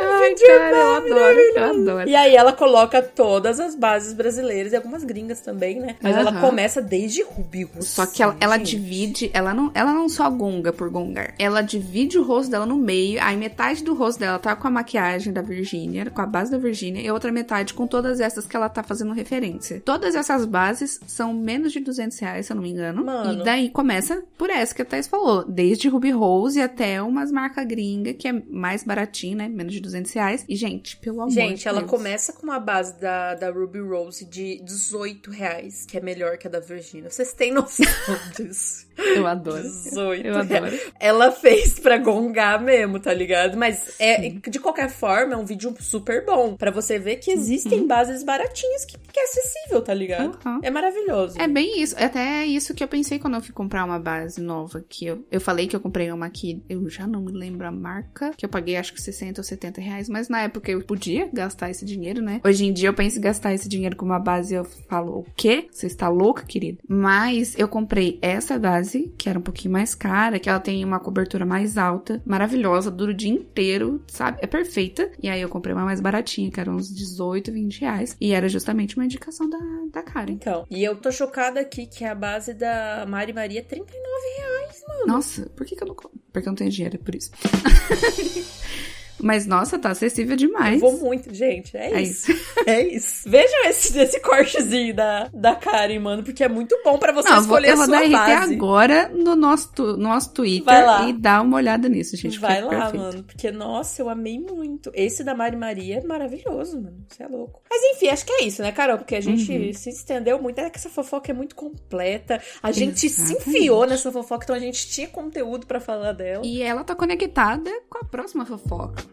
[0.00, 2.08] Ai, vídeo cara, eu adoro, né, eu adoro.
[2.08, 5.96] E aí ela coloca todas as bases brasileiras e algumas gringas também, né?
[6.00, 6.40] Mas ela Aham.
[6.40, 10.72] começa desde Ruby Rossi, Só que ela, ela divide, ela não, ela não só gonga
[10.72, 11.34] por gongar.
[11.38, 14.70] Ela divide o rosto dela no meio, aí metade do rosto dela tá com a
[14.70, 18.56] maquiagem da Virgínia, com a base da Virgínia, e outra metade com todas essas que
[18.56, 19.82] ela tá fazendo referência.
[19.84, 23.04] Todas essas bases são menos de 200 reais, se eu não me engano.
[23.04, 23.40] Mano.
[23.40, 25.44] E daí começa por essa que a Thais falou.
[25.44, 29.48] Desde Ruby Rose até umas marcas gringa, que é mais baratinho, né?
[29.62, 30.44] Menos de 200 reais.
[30.48, 31.90] E, gente, pelo amor Gente, de ela Deus.
[31.90, 36.46] começa com uma base da, da Ruby Rose de 18 reais, que é melhor que
[36.46, 37.10] a da Virginia.
[37.10, 37.86] Vocês têm noção
[38.36, 38.86] disso?
[38.96, 39.62] Eu adoro.
[39.62, 40.78] 18 Eu adoro.
[41.00, 43.56] Ela fez pra gongar mesmo, tá ligado?
[43.56, 46.56] Mas é de qualquer forma, é um vídeo super bom.
[46.56, 50.38] Pra você ver que existem bases baratinhas que, que é acessível, tá ligado?
[50.44, 50.60] Uhum.
[50.62, 51.40] É maravilhoso.
[51.40, 51.94] É bem isso.
[51.98, 54.84] Até é isso que eu pensei quando eu fui comprar uma base nova.
[54.88, 56.62] Que eu, eu falei que eu comprei uma aqui.
[56.68, 58.32] Eu já não me lembro a marca.
[58.36, 60.08] Que eu paguei acho que 60 ou 70 reais.
[60.08, 62.40] Mas na época eu podia gastar esse dinheiro, né?
[62.44, 65.18] Hoje em dia eu penso em gastar esse dinheiro com uma base e eu falo,
[65.18, 65.68] o quê?
[65.70, 66.78] Você está louca, querida?
[66.88, 71.00] Mas eu comprei essa base, que era um pouquinho mais cara, que ela tem uma
[71.00, 74.38] cobertura mais alta, maravilhosa, dura o dia inteiro, sabe?
[74.40, 75.10] É perfeita.
[75.22, 78.16] E aí eu comprei uma mais baratinha, que era uns 18, 20 reais.
[78.20, 79.58] E era justamente uma indicação da,
[79.92, 80.32] da Karen.
[80.32, 84.00] Então, e eu tô chocada aqui que a base da Mari Maria é 39
[84.38, 85.06] reais, mano.
[85.06, 85.94] Nossa, por que, que eu não.
[85.94, 87.30] Porque eu não tenho dinheiro, é por isso.
[89.22, 90.82] Mas, nossa, tá acessível demais.
[90.82, 91.76] Eu vou muito, gente.
[91.76, 92.30] É, é isso.
[92.30, 92.42] isso.
[92.66, 93.28] é isso.
[93.28, 97.40] Vejam esse, esse cortezinho da, da Karen, mano, porque é muito bom para você Não,
[97.40, 100.74] escolher vou, eu vou dar RT agora no nosso, no nosso Twitter
[101.08, 102.38] e dar uma olhada nisso, gente.
[102.38, 102.96] Vai lá, perfeito.
[102.96, 104.90] mano, porque, nossa, eu amei muito.
[104.94, 107.04] Esse da Mari Maria é maravilhoso, mano.
[107.08, 107.62] Você é louco.
[107.70, 108.98] Mas enfim, acho que é isso, né, Carol?
[108.98, 109.72] Porque a gente uhum.
[109.72, 110.58] se estendeu muito.
[110.58, 112.40] É que essa fofoca é muito completa.
[112.62, 113.42] A gente Exatamente.
[113.42, 116.44] se enfiou nessa fofoca, então a gente tinha conteúdo para falar dela.
[116.44, 119.04] E ela tá conectada com a próxima fofoca.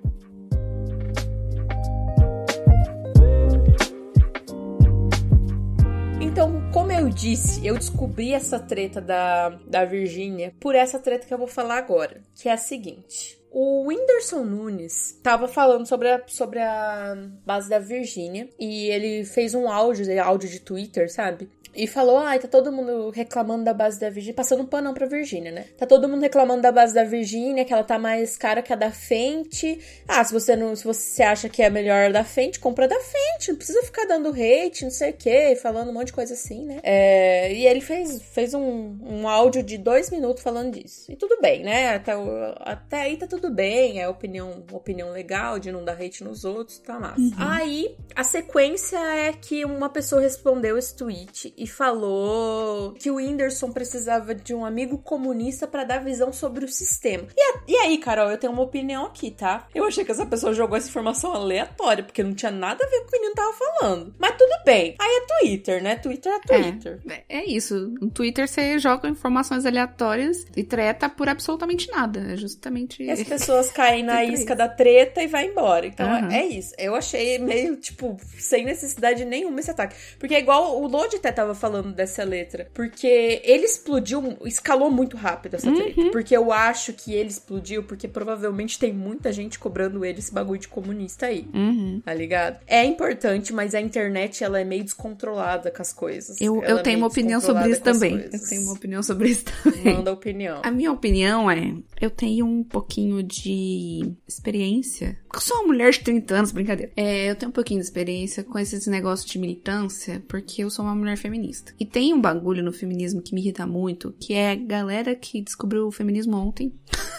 [6.32, 11.34] Então, como eu disse, eu descobri essa treta da, da Virgínia por essa treta que
[11.34, 13.40] eu vou falar agora, que é a seguinte.
[13.52, 19.56] O Whindersson Nunes estava falando sobre a, sobre a base da Virgínia e ele fez
[19.56, 21.50] um áudio, áudio de Twitter, sabe?
[21.76, 24.94] E falou, ai, ah, tá todo mundo reclamando da base da Virgínia, passando um panão
[24.94, 25.66] pra Virgínia, né?
[25.78, 28.76] Tá todo mundo reclamando da base da Virgínia, que ela tá mais cara que a
[28.76, 29.80] da Fenty.
[30.08, 33.50] Ah, se você não, se você acha que é melhor da Fenty, compra da Fenty,
[33.50, 36.66] não precisa ficar dando hate, não sei o que, falando um monte de coisa assim,
[36.66, 36.80] né?
[36.84, 41.12] É, e ele fez, fez um, um áudio de dois minutos falando disso.
[41.12, 41.96] E tudo bem, né?
[41.96, 42.14] Até,
[42.62, 46.80] até aí tá tudo bem, é opinião, opinião legal de não dar hate nos outros,
[46.80, 47.22] tá massa.
[47.22, 47.34] Uhum.
[47.38, 53.70] Aí, a sequência é que uma pessoa respondeu esse tweet e falou que o Whindersson
[53.70, 57.28] precisava de um amigo comunista para dar visão sobre o sistema.
[57.36, 59.68] E, a, e, aí, Carol, eu tenho uma opinião aqui, tá?
[59.76, 63.02] Eu achei que essa pessoa jogou essa informação aleatória, porque não tinha nada a ver
[63.02, 64.16] com o que o menino tava falando.
[64.18, 64.96] Mas tudo bem.
[64.98, 65.96] Aí é Twitter, né?
[65.98, 67.00] Twitter é Twitter.
[67.10, 67.94] É, é isso.
[68.00, 72.22] No Twitter você joga informações aleatórias e treta por absolutamente nada.
[72.32, 73.04] É justamente.
[73.04, 75.86] E as pessoas caem na isca da treta e vai embora.
[75.86, 76.32] Então uhum.
[76.32, 76.74] é isso.
[76.78, 79.96] Eu achei meio, tipo, sem necessidade nenhuma esse ataque.
[80.18, 82.70] Porque é igual o Lodi até tava falando dessa letra.
[82.74, 86.00] Porque ele explodiu, escalou muito rápido essa treta.
[86.00, 86.12] Uhum.
[86.12, 90.60] Porque eu acho que ele explodiu porque provavelmente tem muita gente cobrando ele esse bagulho
[90.60, 91.48] de comunista aí.
[91.54, 92.02] Uhum.
[92.04, 92.60] Tá ligado?
[92.68, 96.40] É importante, mas a internet ela é meio descontrolada com as coisas.
[96.40, 98.30] Eu, eu é tenho uma opinião sobre isso também.
[98.32, 99.96] Eu tenho uma opinião sobre isso também.
[99.96, 100.62] Manda opinião.
[100.64, 105.18] A minha opinião é: eu tenho um pouquinho de experiência.
[105.34, 106.92] Eu sou uma mulher de 30 anos, brincadeira.
[106.96, 110.86] É, eu tenho um pouquinho de experiência com esses negócios de militância, porque eu sou
[110.86, 111.74] uma mulher feminista feminista.
[111.80, 115.42] E tem um bagulho no feminismo que me irrita muito, que é a galera que
[115.42, 116.74] descobriu o feminismo ontem.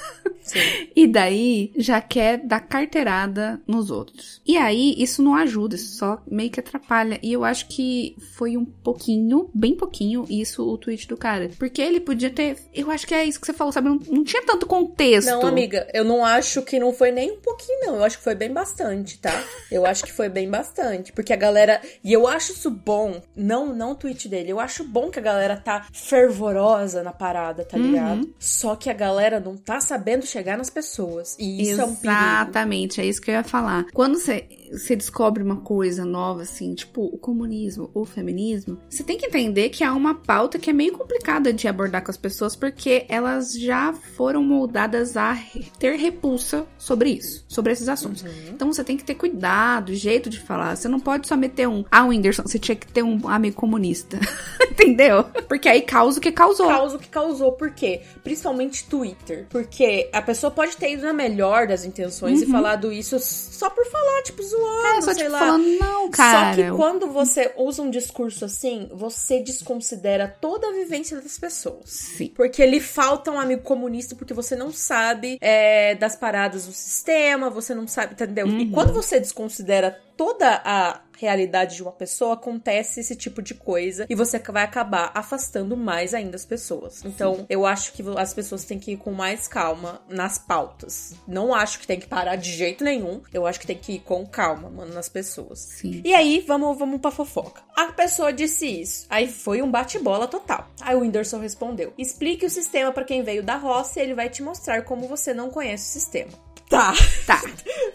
[0.94, 4.40] e daí já quer dar carteirada nos outros.
[4.46, 7.18] E aí isso não ajuda, isso só meio que atrapalha.
[7.22, 11.50] E eu acho que foi um pouquinho, bem pouquinho, isso o tweet do cara.
[11.58, 12.56] Porque ele podia ter.
[12.74, 13.88] Eu acho que é isso que você falou, sabe?
[13.88, 15.28] Não, não tinha tanto contexto.
[15.28, 17.96] Não, amiga, eu não acho que não foi nem um pouquinho, não.
[17.96, 19.44] Eu acho que foi bem bastante, tá?
[19.70, 21.12] Eu acho que foi bem bastante.
[21.12, 21.80] Porque a galera.
[22.02, 23.20] E eu acho isso bom.
[23.36, 24.50] Não, não o tweet dele.
[24.50, 28.24] Eu acho bom que a galera tá fervorosa na parada, tá ligado?
[28.24, 28.34] Uhum.
[28.38, 31.36] Só que a galera não tá sabendo chegar nas pessoas.
[31.38, 32.12] E isso Exatamente, é um.
[32.12, 33.86] Exatamente, é isso que eu ia falar.
[33.92, 39.18] Quando você você descobre uma coisa nova, assim, tipo o comunismo, o feminismo, você tem
[39.18, 42.54] que entender que há uma pauta que é meio complicada de abordar com as pessoas,
[42.54, 45.36] porque elas já foram moldadas a
[45.78, 48.22] ter repulsa sobre isso, sobre esses assuntos.
[48.22, 48.30] Uhum.
[48.50, 50.76] Então você tem que ter cuidado, jeito de falar.
[50.76, 54.18] Você não pode só meter um, ah, Whindersson, você tinha que ter um amigo comunista.
[54.70, 55.24] Entendeu?
[55.48, 56.68] Porque aí causa o que causou.
[56.68, 58.02] Causa o que causou, por quê?
[58.22, 59.46] Principalmente Twitter.
[59.50, 62.48] Porque a pessoa pode ter ido na melhor das intenções uhum.
[62.48, 65.38] e falado isso só por falar, tipo, zoando zoando, só sei tipo, lá.
[65.38, 66.54] Falando, não, cara.
[66.54, 71.90] Só que quando você usa um discurso assim, você desconsidera toda a vivência das pessoas.
[71.90, 72.28] Sim.
[72.28, 77.50] Porque lhe falta um amigo comunista porque você não sabe é, das paradas do sistema,
[77.50, 78.46] você não sabe, entendeu?
[78.46, 78.60] Uhum.
[78.60, 84.04] E quando você desconsidera toda a realidade de uma pessoa, acontece esse tipo de coisa
[84.06, 87.02] e você vai acabar afastando mais ainda as pessoas.
[87.06, 87.46] Então, Sim.
[87.48, 91.14] eu acho que as pessoas têm que ir com mais calma nas pautas.
[91.26, 93.22] Não acho que tem que parar de jeito nenhum.
[93.32, 95.58] Eu acho que tem que ir com calma, mano, nas pessoas.
[95.60, 96.02] Sim.
[96.04, 97.62] E aí, vamos, vamos pra fofoca.
[97.74, 99.06] A pessoa disse isso.
[99.08, 100.68] Aí foi um bate-bola total.
[100.82, 104.28] Aí o Whindersson respondeu: Explique o sistema para quem veio da roça e ele vai
[104.28, 106.50] te mostrar como você não conhece o sistema.
[106.70, 106.94] Tá.
[107.26, 107.42] Tá.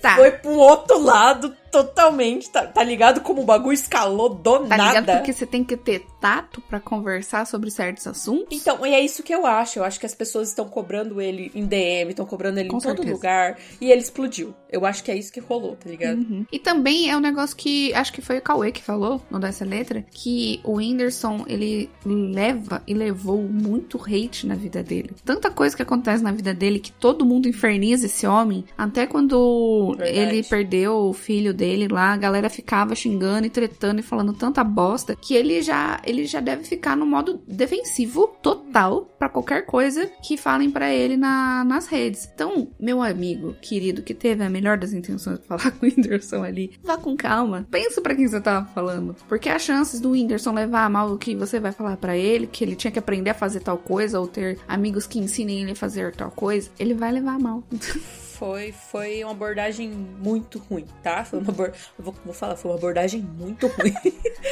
[0.01, 0.15] Tá.
[0.15, 2.49] Foi pro outro lado totalmente.
[2.49, 4.99] Tá, tá ligado como o bagulho escalou do Tá nada?
[4.99, 5.17] ligado?
[5.17, 8.47] Porque você tem que ter tato pra conversar sobre certos assuntos.
[8.59, 9.79] Então, e é isso que eu acho.
[9.79, 12.81] Eu acho que as pessoas estão cobrando ele em DM, estão cobrando ele Com em
[12.81, 13.13] todo certeza.
[13.13, 13.57] lugar.
[13.81, 14.53] E ele explodiu.
[14.71, 16.17] Eu acho que é isso que rolou, tá ligado?
[16.17, 16.45] Uhum.
[16.51, 19.63] E também é um negócio que acho que foi o Cauê que falou no dessa
[19.63, 25.11] letra que o Whindersson ele leva e levou muito hate na vida dele.
[25.23, 28.65] Tanta coisa que acontece na vida dele que todo mundo inferniza esse homem.
[28.77, 30.17] Até quando Verdade.
[30.19, 34.63] ele perdeu o filho dele lá, a galera ficava xingando e tretando e falando tanta
[34.63, 40.09] bosta que ele já ele já deve ficar no modo defensivo total pra qualquer coisa
[40.21, 42.29] que falem pra ele na, nas redes.
[42.33, 46.43] Então, meu amigo querido que teve a melhor das intenções de falar com o Whindersson
[46.43, 47.67] ali, vá com calma.
[47.69, 51.17] Pensa pra quem você tava falando, porque as chances do Whindersson levar a mal o
[51.17, 54.19] que você vai falar pra ele, que ele tinha que aprender a fazer tal coisa
[54.19, 57.63] ou ter amigos que ensinem ele a fazer tal coisa, ele vai levar a mal.
[58.37, 61.23] Foi, foi uma abordagem muito ruim, tá?
[61.23, 61.71] Foi uma abor...
[61.97, 63.93] vou, vou falar, foi uma abordagem muito ruim.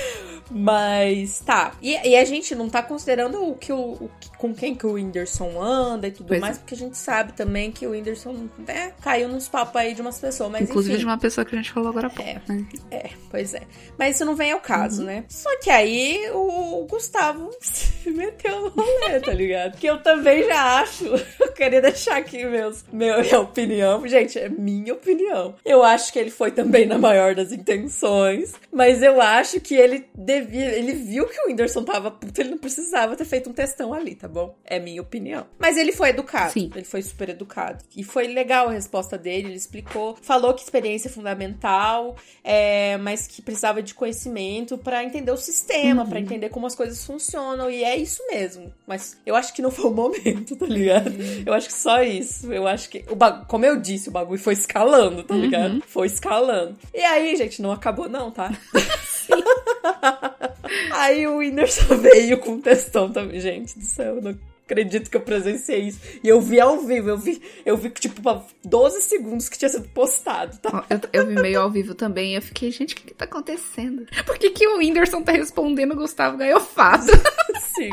[0.49, 1.73] Mas tá.
[1.81, 4.93] E, e a gente não tá considerando o que o, o com quem que o
[4.93, 6.41] Whindersson anda e tudo Pois é.
[6.41, 10.01] mais, porque a gente sabe também que o Whindersson né, caiu nos papos aí de
[10.01, 10.99] umas pessoas, mas Inclusive enfim.
[10.99, 12.29] de uma pessoa que a gente falou agora há pouco.
[12.29, 12.41] É.
[12.47, 12.65] né?
[12.91, 13.61] É, pois é.
[13.97, 15.07] Mas isso não vem ao caso, Uhum.
[15.07, 15.25] né?
[15.29, 19.77] Só que aí o Gustavo se meteu no rolê, tá ligado?
[19.77, 21.05] Que eu também já acho.
[21.39, 23.72] Eu queria deixar aqui meus, meu, minha opinião.
[24.05, 25.55] Gente, é minha opinião.
[25.65, 28.53] Eu acho que ele foi também na maior das intenções.
[28.71, 30.73] Mas eu acho que ele devia.
[30.75, 34.15] Ele viu que o Whindersson tava puto, ele não precisava ter feito um testão ali,
[34.15, 34.55] tá bom?
[34.63, 35.45] É minha opinião.
[35.59, 36.51] Mas ele foi educado.
[36.53, 36.69] Sim.
[36.75, 37.83] Ele foi super educado.
[37.95, 40.17] E foi legal a resposta dele, ele explicou.
[40.21, 46.05] Falou que experiência é fundamental, é, mas que precisava de conhecimento pra entender o sistema,
[46.05, 47.69] pra entender como as coisas funcionam.
[47.69, 48.73] E é isso mesmo.
[48.87, 51.11] Mas eu acho que não foi o momento, tá ligado?
[51.45, 52.51] Eu acho que só isso.
[52.51, 53.03] Eu acho que.
[53.09, 55.81] O ba- Como eu disse, o bagulho foi escalando, tá ligado?
[55.87, 56.77] Foi escalando.
[56.93, 58.51] E aí, gente, não acabou, não, tá?
[60.91, 63.39] Aí o Whindersson veio com um textão também.
[63.39, 65.99] Gente do céu, não acredito que eu presenciei isso.
[66.21, 68.21] E eu vi ao vivo, eu vi, eu vi tipo,
[68.65, 70.85] 12 segundos que tinha sido postado, tá?
[70.89, 73.23] Eu, eu vi meio ao vivo também e eu fiquei, gente, o que, que tá
[73.23, 74.05] acontecendo?
[74.25, 77.13] Por que, que o Whindersson tá respondendo o Gustavo Gaiofato?
[77.73, 77.91] Sim.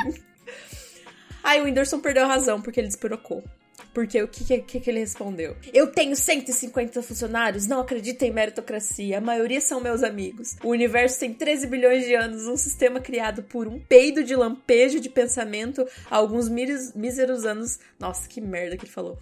[1.44, 3.44] Aí o Whindersson perdeu a razão porque ele despirocou.
[3.92, 5.56] Porque o que, que, que, ele respondeu?
[5.72, 10.56] Eu tenho 150 funcionários, não acredito em meritocracia, a maioria são meus amigos.
[10.62, 15.00] O universo tem 13 bilhões de anos, um sistema criado por um peido de lampejo
[15.00, 17.78] de pensamento há alguns míseros anos.
[17.98, 19.18] Nossa, que merda que ele falou.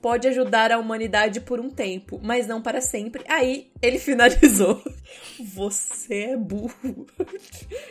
[0.00, 3.24] Pode ajudar a humanidade por um tempo, mas não para sempre.
[3.28, 4.82] Aí ele finalizou.
[5.54, 7.06] Você é burro.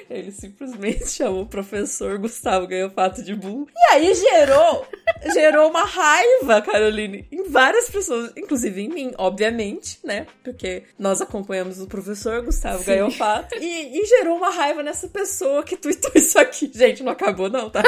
[0.09, 3.67] Ele simplesmente chamou o professor Gustavo Ganhofato de burro.
[3.75, 4.87] E aí gerou,
[5.33, 6.18] gerou uma raiva,
[6.65, 10.27] Caroline, em várias pessoas, inclusive em mim, obviamente, né?
[10.43, 12.85] Porque nós acompanhamos o professor Gustavo Sim.
[12.85, 13.55] Ganhofato.
[13.55, 16.71] E, e gerou uma raiva nessa pessoa que tweetou isso aqui.
[16.73, 17.83] Gente, não acabou não, tá?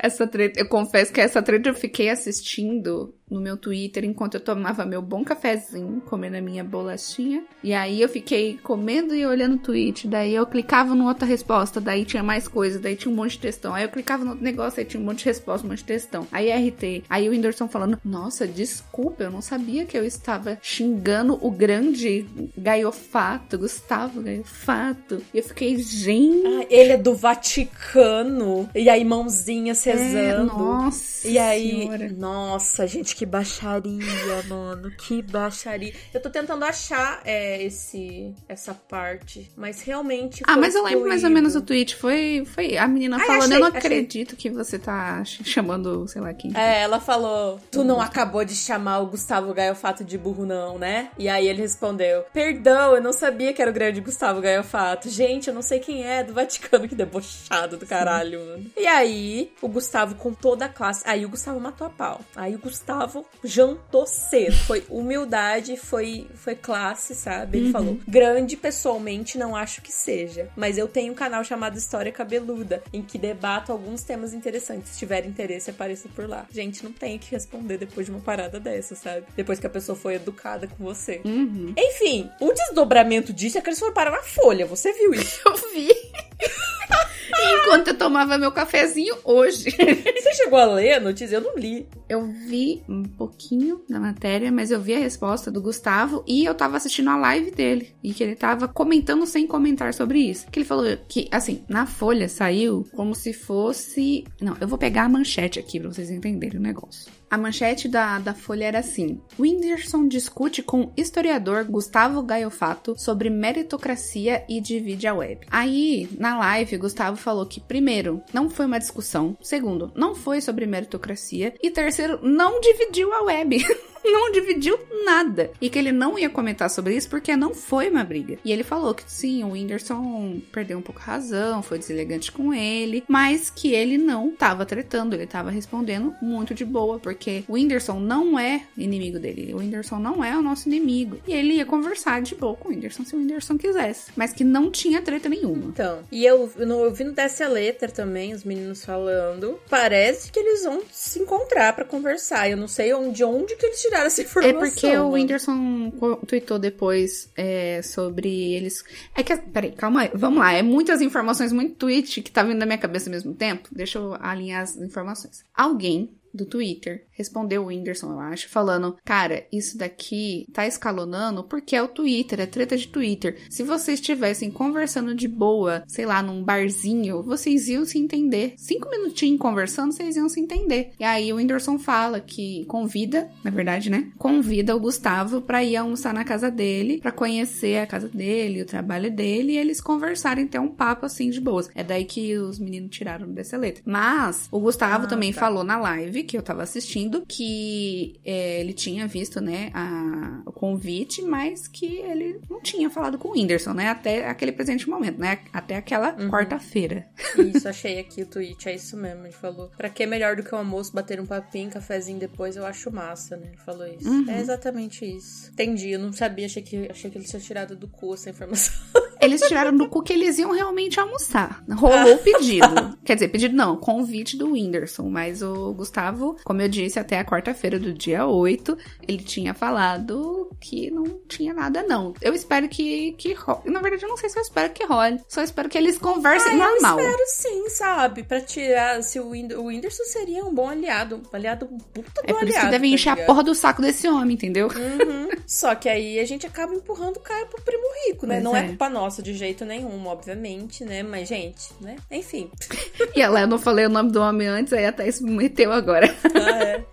[0.00, 4.40] Essa treta, eu confesso que essa treta eu fiquei assistindo no meu Twitter enquanto eu
[4.40, 7.42] tomava meu bom cafezinho, comendo a minha bolachinha.
[7.62, 10.06] E aí eu fiquei comendo e olhando o tweet.
[10.06, 13.38] Daí eu clicava numa outra resposta, daí tinha mais coisa, daí tinha um monte de
[13.40, 13.74] textão.
[13.74, 15.84] Aí eu clicava no outro negócio, aí tinha um monte de resposta, um monte de
[15.84, 16.26] textão.
[16.30, 17.04] Aí RT.
[17.08, 22.26] Aí o Whindersson falando: Nossa, desculpa, eu não sabia que eu estava xingando o grande
[22.56, 25.22] gaiofato, Gustavo Gaiofato.
[25.32, 26.46] E eu fiquei, gente.
[26.46, 28.68] Ah, ele é do Vaticano.
[28.74, 30.46] E aí, mãozinha É, rezando.
[30.56, 31.28] nossa.
[31.28, 32.12] E aí, senhora.
[32.16, 34.90] nossa, gente, que baixaria, mano.
[34.90, 35.92] Que baixaria.
[36.12, 40.42] Eu tô tentando achar é, esse, essa parte, mas realmente.
[40.46, 41.96] Ah, mas eu lembro mais ou menos o tweet.
[41.96, 43.78] Foi, foi a menina Ai, falando: achei, Eu não achei.
[43.78, 46.52] acredito que você tá ch- chamando, sei lá quem.
[46.56, 51.10] É, ela falou: Tu não acabou de chamar o Gustavo Gaiofato de burro, não, né?
[51.18, 55.08] E aí ele respondeu: Perdão, eu não sabia que era o grande Gustavo Gaiofato.
[55.08, 58.66] Gente, eu não sei quem é, do Vaticano, que debochado do caralho, mano.
[58.76, 61.02] E aí, o Gustavo com toda a classe.
[61.06, 62.20] Aí o Gustavo matou a pau.
[62.34, 63.03] Aí o Gustavo
[63.42, 64.56] jantou cedo.
[64.66, 67.58] Foi humildade, foi, foi classe, sabe?
[67.58, 72.12] Ele falou: Grande pessoalmente não acho que seja, mas eu tenho um canal chamado História
[72.12, 74.92] Cabeluda, em que debato alguns temas interessantes.
[74.92, 76.46] Se tiver interesse, apareça por lá.
[76.50, 79.26] Gente, não tem o que responder depois de uma parada dessa, sabe?
[79.36, 81.20] Depois que a pessoa foi educada com você.
[81.24, 81.74] Uhum.
[81.76, 84.66] Enfim, o desdobramento disso é que eles foram parar na folha.
[84.66, 85.40] Você viu isso?
[85.46, 85.88] Eu vi.
[87.30, 89.70] Enquanto eu tomava meu cafezinho hoje.
[89.74, 91.36] Você chegou a ler a notícia?
[91.36, 91.86] Eu não li.
[92.08, 96.54] Eu vi um pouquinho da matéria, mas eu vi a resposta do Gustavo e eu
[96.54, 97.94] tava assistindo a live dele.
[98.02, 100.46] E que ele tava comentando sem comentar sobre isso.
[100.50, 104.24] Que ele falou que, assim, na folha saiu como se fosse.
[104.40, 107.10] Não, eu vou pegar a manchete aqui pra vocês entenderem o negócio.
[107.30, 114.44] A manchete da, da Folha era assim: Whindersson discute com historiador Gustavo Gaiofato sobre meritocracia
[114.48, 115.46] e divide a web.
[115.50, 120.66] Aí, na live, Gustavo falou que, primeiro, não foi uma discussão, segundo, não foi sobre
[120.66, 123.64] meritocracia, e terceiro, não dividiu a web.
[124.12, 125.50] não dividiu nada.
[125.60, 128.38] E que ele não ia comentar sobre isso porque não foi uma briga.
[128.44, 132.52] E ele falou que sim, o Whindersson perdeu um pouco a razão, foi deselegante com
[132.52, 137.54] ele, mas que ele não tava tretando, ele tava respondendo muito de boa, porque o
[137.54, 139.54] Whindersson não é inimigo dele.
[139.54, 141.18] O Whindersson não é o nosso inimigo.
[141.26, 144.12] E ele ia conversar de boa com o Whindersson se o Whindersson quisesse.
[144.16, 145.66] Mas que não tinha treta nenhuma.
[145.66, 149.58] Então, e eu, eu vi no Dessa Letter também, os meninos falando.
[149.68, 152.48] Parece que eles vão se encontrar para conversar.
[152.48, 154.56] Eu não sei onde, onde que eles tiraram essa informação.
[154.56, 155.08] É porque mano.
[155.08, 155.92] o Whindersson
[156.26, 158.84] tweetou depois é, sobre eles.
[159.14, 159.36] É que.
[159.36, 160.10] Peraí, calma aí.
[160.14, 160.52] Vamos lá.
[160.52, 163.68] É muitas informações, muito tweet que tá vindo na minha cabeça ao mesmo tempo.
[163.72, 165.44] Deixa eu alinhar as informações.
[165.54, 171.74] Alguém do Twitter respondeu o Whindersson, eu acho, falando: Cara, isso daqui tá escalonando porque
[171.74, 173.38] é o Twitter, é treta de Twitter.
[173.48, 178.54] Se vocês estivessem conversando de boa, sei lá, num barzinho, vocês iam se entender.
[178.56, 180.90] Cinco minutinhos conversando, vocês iam se entender.
[180.98, 184.10] E aí o Whindersson fala que convida, na verdade, né?
[184.18, 188.66] Convida o Gustavo pra ir almoçar na casa dele, pra conhecer a casa dele, o
[188.66, 191.70] trabalho dele, e eles conversarem, ter um papo assim de boas.
[191.74, 193.82] É daí que os meninos tiraram dessa letra.
[193.86, 195.40] Mas o Gustavo ah, também tá.
[195.40, 200.52] falou na live que eu tava assistindo que é, ele tinha visto, né, a, o
[200.52, 205.18] convite, mas que ele não tinha falado com o Whindersson, né, até aquele presente momento,
[205.18, 206.28] né, até aquela uhum.
[206.28, 207.06] quarta-feira.
[207.38, 209.70] Isso, achei aqui o tweet, é isso mesmo, ele falou.
[209.76, 213.36] Pra que melhor do que o almoço, bater um papinho, cafezinho depois, eu acho massa,
[213.36, 214.08] né, ele falou isso.
[214.08, 214.30] Uhum.
[214.30, 215.50] É exatamente isso.
[215.52, 218.74] Entendi, eu não sabia, achei que, achei que ele tinha tirado do cu essa informação.
[219.24, 221.64] Eles tiraram do cu que eles iam realmente almoçar.
[221.70, 222.98] Rolou o pedido.
[223.02, 225.08] Quer dizer, pedido não, convite do Whindersson.
[225.08, 226.13] Mas o Gustavo,
[226.44, 231.52] como eu disse, até a quarta-feira do dia 8, ele tinha falado que não tinha
[231.52, 232.14] nada, não.
[232.20, 233.70] Eu espero que, que role.
[233.70, 235.20] Na verdade, eu não sei se eu espero que role.
[235.28, 236.98] Só espero que eles conversem ah, normal.
[236.98, 238.22] Eu espero sim, sabe?
[238.22, 239.02] Pra tirar.
[239.02, 241.20] Se o, Whindersson seria um bom aliado.
[241.32, 243.54] Um aliado puta do É por aliado, isso que devem tá encher a porra do
[243.54, 244.68] saco desse homem, entendeu?
[244.68, 245.28] Uhum.
[245.46, 248.36] Só que aí a gente acaba empurrando o cara pro primo rico, né?
[248.36, 248.64] Mas não é.
[248.64, 251.02] é culpa nossa de jeito nenhum, obviamente, né?
[251.02, 251.96] Mas, gente, né?
[252.10, 252.50] Enfim.
[253.14, 255.72] e ela, eu não falei o nome do homem antes, aí a Thaís me meteu
[255.72, 256.03] agora.
[256.34, 256.84] Ah, é.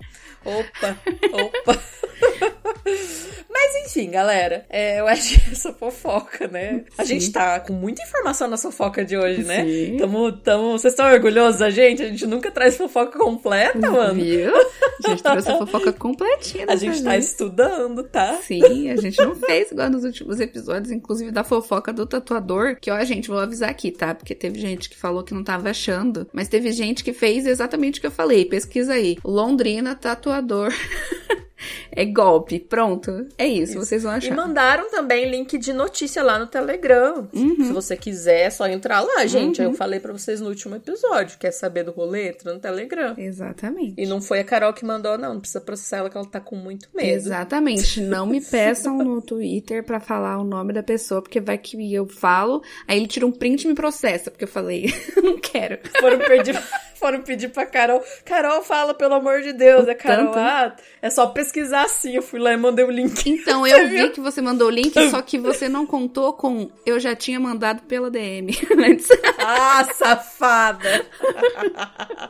[0.44, 0.98] Opa,
[1.34, 1.82] opa.
[3.72, 6.84] Mas enfim, galera, é, eu acho essa fofoca, né?
[6.98, 7.14] A Sim.
[7.20, 9.64] gente tá com muita informação na fofoca de hoje, né?
[9.64, 9.98] Sim.
[9.98, 12.04] Tamo, tamo, vocês estão orgulhosos da gente?
[12.04, 14.16] A gente nunca traz fofoca completa, mano.
[14.16, 14.54] Viu?
[14.54, 16.66] A gente trouxe a fofoca completinha.
[16.68, 18.40] A gente tá estudando, tá?
[18.42, 22.92] Sim, a gente não fez igual nos últimos episódios, inclusive da fofoca do tatuador, que
[22.92, 24.14] ó, gente, vou avisar aqui, tá?
[24.14, 28.00] Porque teve gente que falou que não tava achando, mas teve gente que fez exatamente
[28.00, 28.44] o que eu falei.
[28.44, 29.18] Pesquisa aí.
[29.24, 30.74] Londrina tatuador.
[31.94, 33.28] É golpe, pronto.
[33.38, 34.32] É isso, isso, vocês vão achar.
[34.32, 37.28] E mandaram também link de notícia lá no Telegram.
[37.34, 37.66] Uhum.
[37.66, 39.62] Se você quiser, é só entrar lá, gente.
[39.62, 39.68] Uhum.
[39.68, 41.38] Eu falei para vocês no último episódio.
[41.38, 42.30] Quer saber do rolê?
[42.30, 43.14] Entra no Telegram.
[43.18, 43.96] Exatamente.
[43.98, 45.34] E não foi a Carol que mandou, não.
[45.34, 47.10] Não precisa processar ela, que ela tá com muito medo.
[47.10, 48.02] Exatamente.
[48.02, 52.08] Não me peçam no Twitter para falar o nome da pessoa, porque vai que eu
[52.08, 55.80] falo, aí ele tira um print e me processa, porque eu falei, não quero.
[56.00, 56.62] Foram pedir
[57.02, 58.04] foram pedir pra Carol.
[58.24, 59.88] Carol, fala, pelo amor de Deus.
[59.88, 62.16] É Carol, ah, é só pesquisar assim.
[62.16, 63.30] Eu fui lá e mandei o link.
[63.30, 67.00] Então, eu vi que você mandou o link, só que você não contou com eu
[67.00, 68.52] já tinha mandado pela DM
[69.40, 71.06] ah, safada!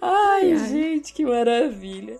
[0.00, 2.18] ai, ai, gente, que maravilha.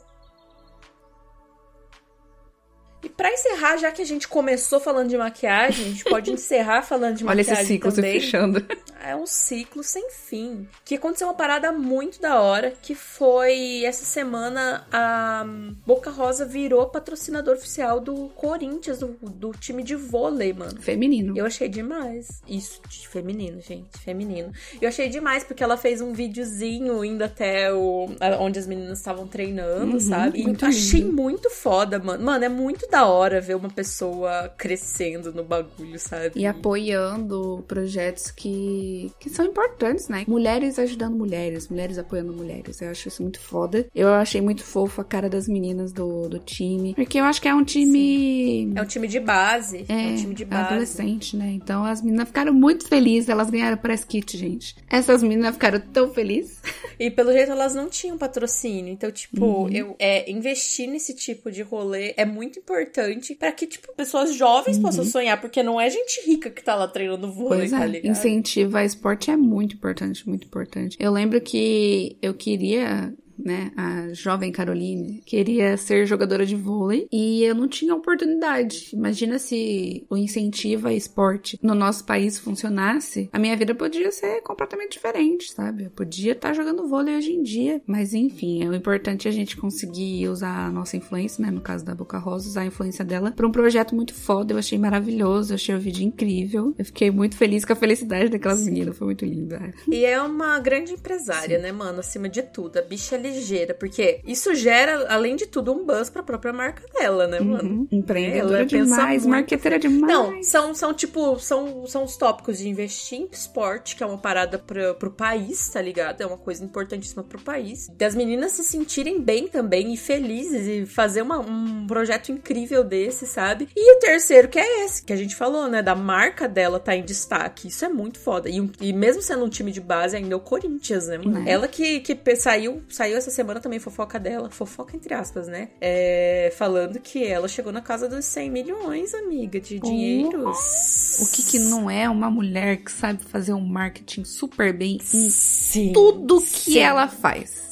[3.22, 7.18] Para encerrar, já que a gente começou falando de maquiagem, a gente pode encerrar falando
[7.18, 8.14] de maquiagem Olha esse ciclo também.
[8.14, 8.66] se fechando.
[9.00, 10.66] É um ciclo sem fim.
[10.84, 15.46] Que aconteceu uma parada muito da hora, que foi essa semana a
[15.86, 20.80] Boca Rosa virou patrocinador oficial do Corinthians, do, do time de vôlei, mano.
[20.80, 21.36] Feminino.
[21.36, 22.42] Eu achei demais.
[22.48, 24.52] Isso, de feminino, gente, feminino.
[24.80, 28.08] Eu achei demais porque ela fez um videozinho indo até o
[28.40, 30.40] onde as meninas estavam treinando, uhum, sabe?
[30.40, 31.12] E muito achei lindo.
[31.12, 32.24] muito foda, mano.
[32.24, 36.32] Mano, é muito da hora ver uma pessoa crescendo no bagulho, sabe?
[36.36, 40.24] E apoiando projetos que, que são importantes, né?
[40.26, 42.80] Mulheres ajudando mulheres, mulheres apoiando mulheres.
[42.80, 43.86] Eu acho isso muito foda.
[43.94, 46.94] Eu achei muito fofo a cara das meninas do, do time.
[46.94, 47.98] Porque eu acho que é um time.
[47.98, 48.72] Sim.
[48.76, 49.84] É um time de base.
[49.88, 50.64] É, é um time de base.
[50.64, 51.50] Adolescente, né?
[51.52, 53.28] Então as meninas ficaram muito felizes.
[53.28, 54.76] Elas ganharam press kit, gente.
[54.88, 56.60] Essas meninas ficaram tão felizes.
[56.98, 58.92] E pelo jeito elas não tinham patrocínio.
[58.92, 59.68] Então, tipo, uhum.
[59.70, 64.34] eu é, investir nesse tipo de rolê é muito importante importante para que, tipo, pessoas
[64.34, 64.82] jovens uhum.
[64.82, 67.86] possam sonhar, porque não é gente rica que tá lá treinando vôlei, pois tá é.
[67.86, 68.10] ligado?
[68.10, 70.96] Incentivar esporte é muito importante, muito importante.
[71.00, 73.12] Eu lembro que eu queria
[73.44, 78.90] né, a jovem Caroline, queria ser jogadora de vôlei e eu não tinha oportunidade.
[78.92, 84.40] Imagina se o incentivo a esporte no nosso país funcionasse, a minha vida podia ser
[84.42, 85.84] completamente diferente, sabe?
[85.84, 89.56] Eu podia estar jogando vôlei hoje em dia, mas enfim, é o importante a gente
[89.56, 93.32] conseguir usar a nossa influência, né, no caso da Boca Rosa, usar a influência dela
[93.32, 94.54] para um projeto muito foda.
[94.54, 96.74] Eu achei maravilhoso, eu achei o vídeo incrível.
[96.78, 99.72] Eu fiquei muito feliz com a felicidade daquelas meninas, foi muito linda.
[99.88, 101.62] E é uma grande empresária, Sim.
[101.62, 102.00] né, mano?
[102.00, 102.78] Acima de tudo.
[102.78, 106.84] A bicha é ligeira, porque isso gera, além de tudo, um buzz pra própria marca
[106.92, 107.68] dela, né, mano?
[107.68, 107.88] Uhum.
[107.90, 110.12] Empreendedora demais, marqueteira demais.
[110.12, 114.18] Não, são, são tipo, são, são os tópicos de investir em esporte, que é uma
[114.18, 116.20] parada pro, pro país, tá ligado?
[116.20, 117.88] É uma coisa importantíssima pro país.
[117.96, 123.26] Das meninas se sentirem bem também e felizes e fazer uma, um projeto incrível desse,
[123.26, 123.68] sabe?
[123.74, 125.82] E o terceiro, que é esse, que a gente falou, né?
[125.82, 127.68] Da marca dela tá em destaque.
[127.68, 128.48] Isso é muito foda.
[128.48, 131.18] E, e mesmo sendo um time de base, ainda é o Corinthians, né?
[131.18, 131.46] Uhum.
[131.46, 135.68] Ela que, que saiu, saiu essa semana também, fofoca dela, fofoca entre aspas, né?
[135.80, 141.20] É, falando que ela chegou na casa dos 100 milhões, amiga, de dinheiros.
[141.20, 145.30] O que que não é uma mulher que sabe fazer um marketing super bem em
[145.30, 146.78] sim, tudo que sim.
[146.78, 147.62] ela faz?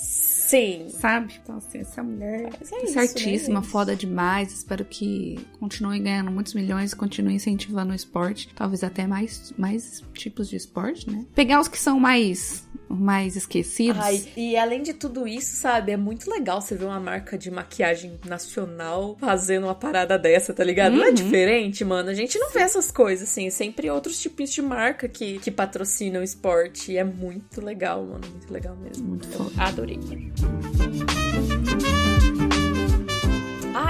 [0.51, 0.89] Sim.
[0.89, 1.35] Sabe?
[1.41, 3.67] Então, assim, essa mulher é tá certíssima, né?
[3.67, 4.53] foda demais.
[4.53, 8.49] Espero que continue ganhando muitos milhões, continue incentivando o esporte.
[8.53, 11.25] Talvez até mais, mais tipos de esporte, né?
[11.37, 14.03] Pegar os que são mais mais esquecidos.
[14.03, 17.49] Ai, e além de tudo isso, sabe, é muito legal você ver uma marca de
[17.49, 20.95] maquiagem nacional fazendo uma parada dessa, tá ligado?
[20.95, 20.99] Uhum.
[20.99, 21.15] Não é uhum.
[21.15, 22.11] diferente, mano.
[22.11, 23.49] A gente não vê essas coisas, assim.
[23.49, 26.91] Sempre outros tipos de marca que, que patrocinam o esporte.
[26.91, 28.27] E é muito legal, mano.
[28.29, 29.07] Muito legal mesmo.
[29.07, 29.51] Muito foda.
[29.57, 30.01] Adorei.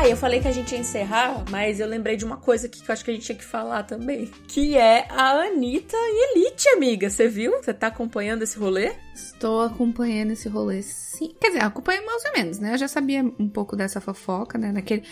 [0.01, 2.81] Ah, eu falei que a gente ia encerrar, mas eu lembrei de uma coisa que
[2.81, 4.31] eu acho que a gente tinha que falar também.
[4.49, 7.11] Que é a Anitta Elite, amiga.
[7.11, 7.53] Você viu?
[7.63, 8.95] Você tá acompanhando esse rolê?
[9.15, 11.35] Estou acompanhando esse rolê, sim.
[11.39, 12.73] Quer dizer, acompanho mais ou menos, né?
[12.73, 14.73] Eu já sabia um pouco dessa fofoca, né?
[14.73, 15.03] Naquele.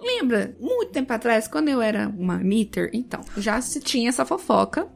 [0.00, 4.88] Lembra, muito tempo atrás, quando eu era uma Anitta, então, já se tinha essa fofoca.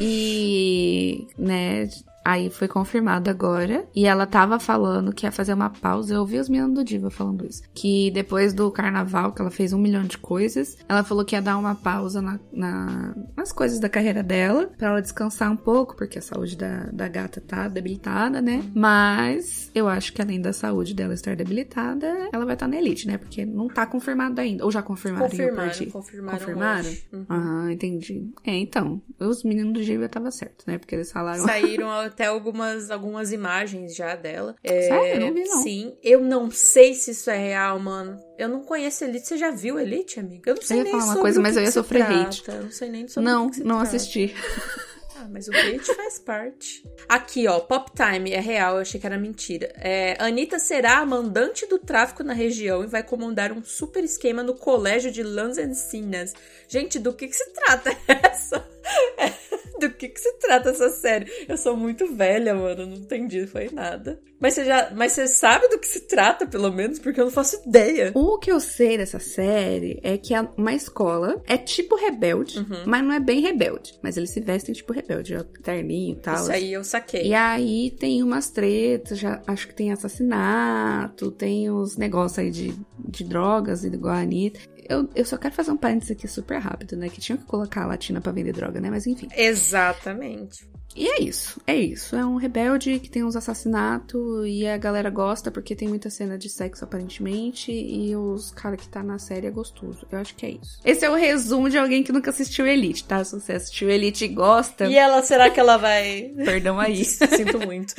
[0.00, 1.88] E, né,
[2.26, 3.86] Aí foi confirmado agora.
[3.94, 6.12] E ela tava falando que ia fazer uma pausa.
[6.12, 7.62] Eu ouvi os meninos do Diva falando isso.
[7.72, 11.40] Que depois do carnaval, que ela fez um milhão de coisas, ela falou que ia
[11.40, 14.68] dar uma pausa na, na, nas coisas da carreira dela.
[14.76, 18.60] para ela descansar um pouco, porque a saúde da, da gata tá debilitada, né?
[18.74, 22.76] Mas eu acho que além da saúde dela estar debilitada, ela vai estar tá na
[22.76, 23.18] elite, né?
[23.18, 24.64] Porque não tá confirmado ainda.
[24.64, 25.30] Ou já confirmaram?
[25.30, 26.38] Confirmaram, confirmaram.
[26.38, 26.90] Confirmaram?
[27.12, 27.26] Uhum.
[27.28, 28.32] Ah, entendi.
[28.44, 29.00] É, então.
[29.20, 30.76] Os meninos do Diva tava certo, né?
[30.76, 31.44] Porque eles falaram.
[31.44, 34.56] Saíram até algumas, algumas imagens já dela.
[34.64, 35.14] É, Sério?
[35.14, 35.62] Eu não vi, não.
[35.62, 35.96] Sim.
[36.02, 38.18] Eu não sei se isso é real, mano.
[38.38, 39.26] Eu não conheço Elite.
[39.26, 40.50] Você já viu Elite, amiga?
[40.50, 42.42] Eu não sei eu ia nem falar uma coisa, mas eu ia sofrer hate.
[42.48, 44.34] Eu não sei nem sobre Não, que não assisti.
[45.18, 46.84] Ah, mas o hate faz parte.
[47.08, 49.72] Aqui, ó, Pop Time, é real, eu achei que era mentira.
[49.76, 54.42] É, Anitta será a mandante do tráfico na região e vai comandar um super esquema
[54.42, 56.34] no colégio de Las Encinas.
[56.68, 58.68] Gente, do que, que se trata essa?
[59.80, 61.26] do que, que se trata essa série?
[61.48, 64.20] Eu sou muito velha, mano, não entendi, foi nada.
[64.38, 67.32] Mas você já, mas você sabe do que se trata, pelo menos, porque eu não
[67.32, 68.12] faço ideia.
[68.14, 72.84] O que eu sei dessa série é que uma escola é tipo rebelde, uhum.
[72.86, 73.98] mas não é bem rebelde.
[74.02, 76.34] Mas eles se vestem tipo rebelde, ó, terninho e tal.
[76.34, 77.28] Isso aí eu saquei.
[77.28, 82.74] E aí tem umas tretas, já acho que tem assassinato, tem os negócios aí de,
[83.08, 86.96] de drogas, igual a Anitta eu, eu só quero fazer um parênteses aqui super rápido,
[86.96, 87.08] né?
[87.08, 88.90] Que tinha que colocar a Latina para vender droga, né?
[88.90, 89.28] Mas enfim.
[89.36, 90.68] Exatamente.
[90.94, 92.16] E é isso, é isso.
[92.16, 96.38] É um rebelde que tem uns assassinatos e a galera gosta porque tem muita cena
[96.38, 100.06] de sexo aparentemente e os caras que tá na série é gostoso.
[100.10, 100.80] Eu acho que é isso.
[100.84, 103.22] Esse é o resumo de alguém que nunca assistiu Elite, tá?
[103.22, 104.86] Se você assistiu Elite e gosta.
[104.86, 106.32] E ela, será que ela vai.
[106.44, 107.04] Perdão aí.
[107.04, 107.94] Sinto muito.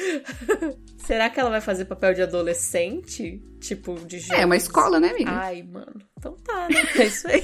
[1.06, 3.42] será que ela vai fazer papel de adolescente?
[3.60, 4.42] Tipo, de jovens?
[4.42, 5.32] É uma escola, né, amiga?
[5.32, 6.02] Ai, mano.
[6.18, 6.84] Então tá, né?
[6.98, 7.44] É isso aí.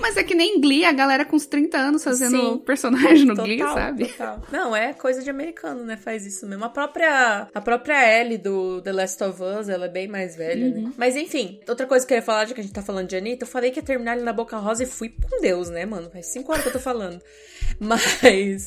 [0.00, 3.34] Mas é que nem Glee, a galera com uns 30 anos fazendo Sim, personagem no
[3.34, 4.06] total, Glee, sabe?
[4.08, 4.42] Total.
[4.50, 5.96] Não, é coisa de americano, né?
[5.96, 6.64] Faz isso mesmo.
[6.64, 10.68] A própria, a própria Ellie do The Last of Us, ela é bem mais velha,
[10.68, 10.76] né?
[10.76, 10.84] uhum.
[10.84, 10.92] né?
[10.96, 13.16] Mas enfim, outra coisa que eu ia falar, já que a gente tá falando de
[13.16, 15.84] Anitta, eu falei que ia terminar ali na Boca Rosa e fui com Deus, né,
[15.84, 16.10] mano?
[16.10, 17.20] Faz cinco horas que eu tô falando.
[17.78, 18.66] Mas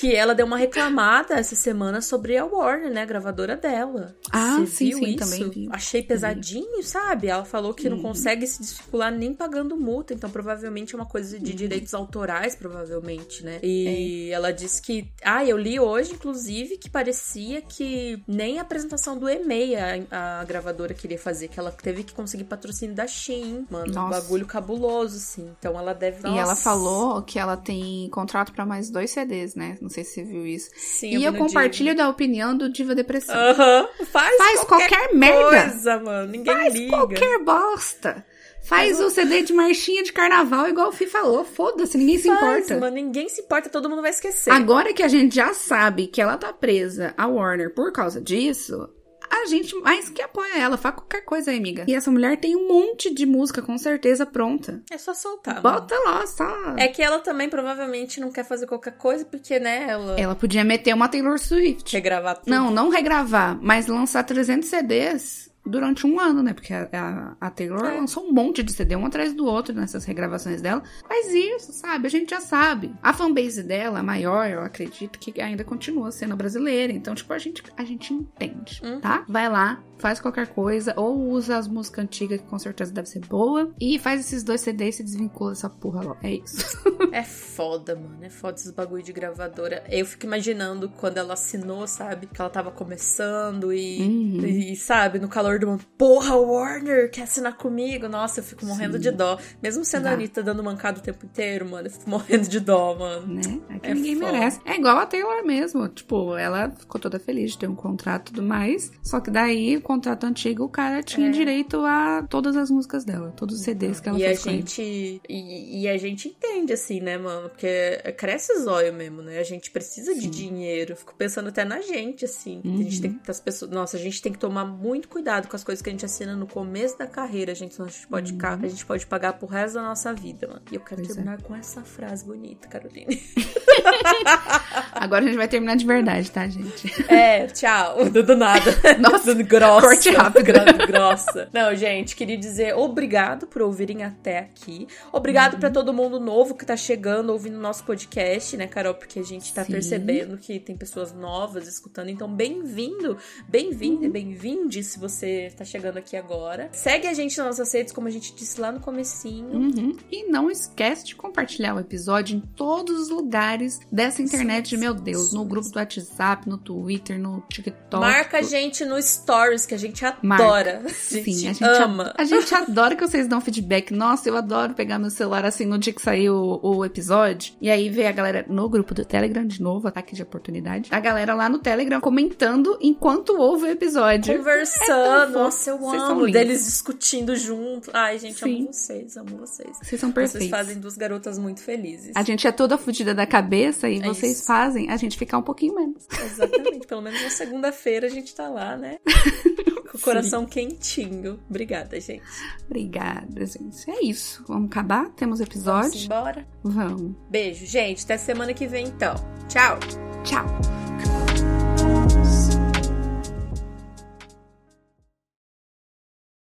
[0.00, 3.02] que ela deu uma reclamada essa semana sobre a Warner, né?
[3.02, 4.16] A gravadora dela.
[4.30, 5.18] Ah, Você sim, viu sim, isso?
[5.18, 5.68] também vi.
[5.70, 7.28] Achei pesadinho, sabe?
[7.28, 11.38] Ela falou que não consegue se desficular nem pagando multa, então provavelmente é uma coisa
[11.38, 13.60] de direitos autorais, provavelmente, né?
[13.62, 15.12] E ela disse que.
[15.22, 20.44] Ah, eu li hoje, inclusive, que parecia que nem a apresentação do EMEI a, a
[20.44, 23.90] gravadora queria fazer, que ela teve que conseguir patrocínio da Shein, mano.
[23.90, 24.20] Um Nossa.
[24.22, 25.50] bagulho cabuloso, assim.
[25.58, 26.26] Então ela deve.
[26.26, 26.62] E ela Nossa.
[26.62, 29.76] falou que ela tem contrato pra mais dois CDs, né?
[29.80, 30.70] Não sei se você viu isso.
[30.74, 33.34] Sim, e eu no compartilho da opinião do Diva Depressão.
[33.36, 33.88] Aham.
[34.10, 35.70] Faz, Faz qualquer merda.
[35.70, 36.32] coisa, mano.
[36.32, 36.96] Ninguém Faz liga.
[36.96, 38.24] qualquer bosta.
[38.62, 41.44] Faz o CD de marchinha de carnaval, igual o Fih falou.
[41.44, 42.78] Foda-se, ninguém se Faz, importa.
[42.80, 42.94] mano.
[42.94, 44.50] Ninguém se importa, todo mundo vai esquecer.
[44.50, 48.88] Agora que a gente já sabe que ela tá presa a Warner por causa disso,
[49.28, 50.76] a gente mais que apoia ela.
[50.76, 51.84] Faz qualquer coisa aí, amiga.
[51.88, 54.82] E essa mulher tem um monte de música, com certeza, pronta.
[54.90, 55.62] É só soltar.
[55.62, 55.80] mano.
[55.80, 56.74] Bota lá, só.
[56.76, 60.62] É que ela também provavelmente não quer fazer qualquer coisa, porque, né, ela Ela podia
[60.64, 61.90] meter uma Taylor Swift.
[61.90, 62.50] quer gravar tudo.
[62.50, 66.52] Não, não regravar, mas lançar 300 CDs durante um ano, né?
[66.52, 67.96] Porque a, a- Taylor É.
[67.98, 70.82] lançou um monte de CD, um atrás do outro nessas regravações dela.
[71.08, 72.06] Faz isso, sabe?
[72.06, 72.92] A gente já sabe.
[73.02, 76.92] A fanbase dela, a maior, eu acredito que ainda continua sendo brasileira.
[76.92, 79.00] Então, tipo, a gente, a gente entende, Uhum.
[79.00, 79.24] tá?
[79.28, 83.20] Vai lá, faz qualquer coisa, ou usa as músicas antigas, que com certeza deve ser
[83.26, 86.16] boa, e faz esses dois CDs e se desvincula dessa porra lá.
[86.22, 86.80] É isso.
[87.12, 88.18] É foda, mano.
[88.22, 89.82] É foda esses bagulho de gravadora.
[89.88, 92.26] Eu fico imaginando quando ela assinou, sabe?
[92.28, 94.46] Que ela tava começando e, Uhum.
[94.46, 95.84] e, sabe, no calor do mundo.
[95.98, 98.08] Porra, Warner, quer assinar comigo?
[98.08, 99.00] Nossa, eu fico morrendo Sim.
[99.00, 99.38] de dó.
[99.62, 100.14] Mesmo sendo a Dá.
[100.14, 103.26] Anitta dando mancada o tempo inteiro, mano, eu fico morrendo de dó, mano.
[103.34, 103.60] né?
[103.70, 104.32] É que É ninguém foda.
[104.32, 104.60] merece.
[104.64, 105.88] É igual a Taylor mesmo.
[105.88, 108.92] Tipo, ela ficou toda feliz de ter um contrato e tudo mais.
[109.02, 111.30] Só que daí, contrato antigo, o cara tinha É.
[111.32, 114.56] direito a todas as músicas dela, todos os CDs que ela e a fez ele.
[114.56, 117.48] gente e, e a gente entende assim, né, mano?
[117.48, 117.68] Porque
[118.16, 119.38] cresce o zóio mesmo, né?
[119.38, 120.30] A gente precisa de Sim.
[120.30, 120.92] dinheiro.
[120.92, 122.60] Eu Fico pensando até na gente, assim.
[122.64, 122.74] Uhum.
[122.74, 125.56] A gente tem que as pessoas, nossa, a gente tem que tomar muito cuidado com
[125.56, 128.32] as coisas que a gente assina no começo da carreira, gente, senão a gente pode,
[128.34, 130.62] ca- a gente pode pagar pro resto da nossa vida, mano.
[130.70, 131.06] E eu quero Uhum.
[131.06, 131.22] Pois é.
[131.22, 133.20] terminar com essa frase bonita, Caroline.
[134.92, 136.92] Agora a gente vai terminar de verdade, tá, gente?
[137.12, 138.08] É, tchau.
[138.10, 138.70] Do, do nada.
[138.98, 139.79] Nossa, Do grossa.
[139.80, 140.44] Corte rápido.
[140.44, 141.48] Gro- grossa.
[141.52, 144.86] Não, gente, queria dizer obrigado por ouvirem até aqui.
[145.12, 145.60] Obrigado Uhum.
[145.60, 148.94] pra todo mundo novo que tá chegando, ouvindo nosso podcast, né, Carol?
[148.94, 149.72] Porque a gente tá Sim.
[149.72, 152.08] percebendo que tem pessoas novas escutando.
[152.10, 153.16] Então, bem-vindo,
[153.48, 154.12] bem-vindo e Uhum.
[154.12, 156.68] bem-vinde se você tá chegando aqui agora.
[156.72, 159.48] Segue a gente nas nossas redes, como a gente disse lá no comecinho.
[159.52, 159.96] Uhum.
[160.10, 164.96] E não esquece de compartilhar o episódio em todos os lugares dessa internet, Sim, meu
[164.96, 165.32] sim, Deus.
[165.32, 168.00] No sim, grupo do WhatsApp, no Twitter, no TikTok.
[168.04, 170.82] Marca a gente no Stories, que a gente adora.
[170.86, 172.12] A Sim, gente, a gente ama.
[172.16, 173.92] A gente adora que vocês dão feedback.
[173.92, 177.54] Nossa, eu adoro pegar meu celular assim no dia que saiu o, o episódio.
[177.60, 180.88] E aí ver a galera no grupo do Telegram de novo, ataque de oportunidade.
[180.92, 184.36] A galera lá no Telegram comentando enquanto ouve o episódio.
[184.36, 185.32] Conversando, fofo.
[185.38, 186.30] nossa, eu Vocês amo.
[186.30, 187.90] Deles discutindo junto.
[187.94, 188.56] Ai, gente, Sim.
[188.62, 189.76] amo vocês, amo vocês.
[189.82, 190.50] Vocês são Vocês perfeitos.
[190.50, 192.12] fazem duas garotas muito felizes.
[192.14, 194.46] A gente é toda fodida da cabeça e É vocês isso.
[194.46, 196.06] fazem a gente ficar um pouquinho menos.
[196.24, 196.86] Exatamente.
[196.86, 198.98] Pelo menos na segunda-feira a gente tá lá, né?
[200.02, 201.38] Coração quentinho.
[201.48, 202.22] Obrigada, gente.
[202.66, 203.90] Obrigada, gente.
[203.90, 204.44] É isso.
[204.46, 205.08] Vamos acabar?
[205.10, 206.04] Temos Vamos episódio?
[206.04, 206.46] embora?
[206.62, 207.14] Vamos.
[207.28, 208.04] Beijo, gente.
[208.04, 209.14] Até semana que vem, então.
[209.48, 209.78] Tchau.
[210.24, 211.59] Tchau.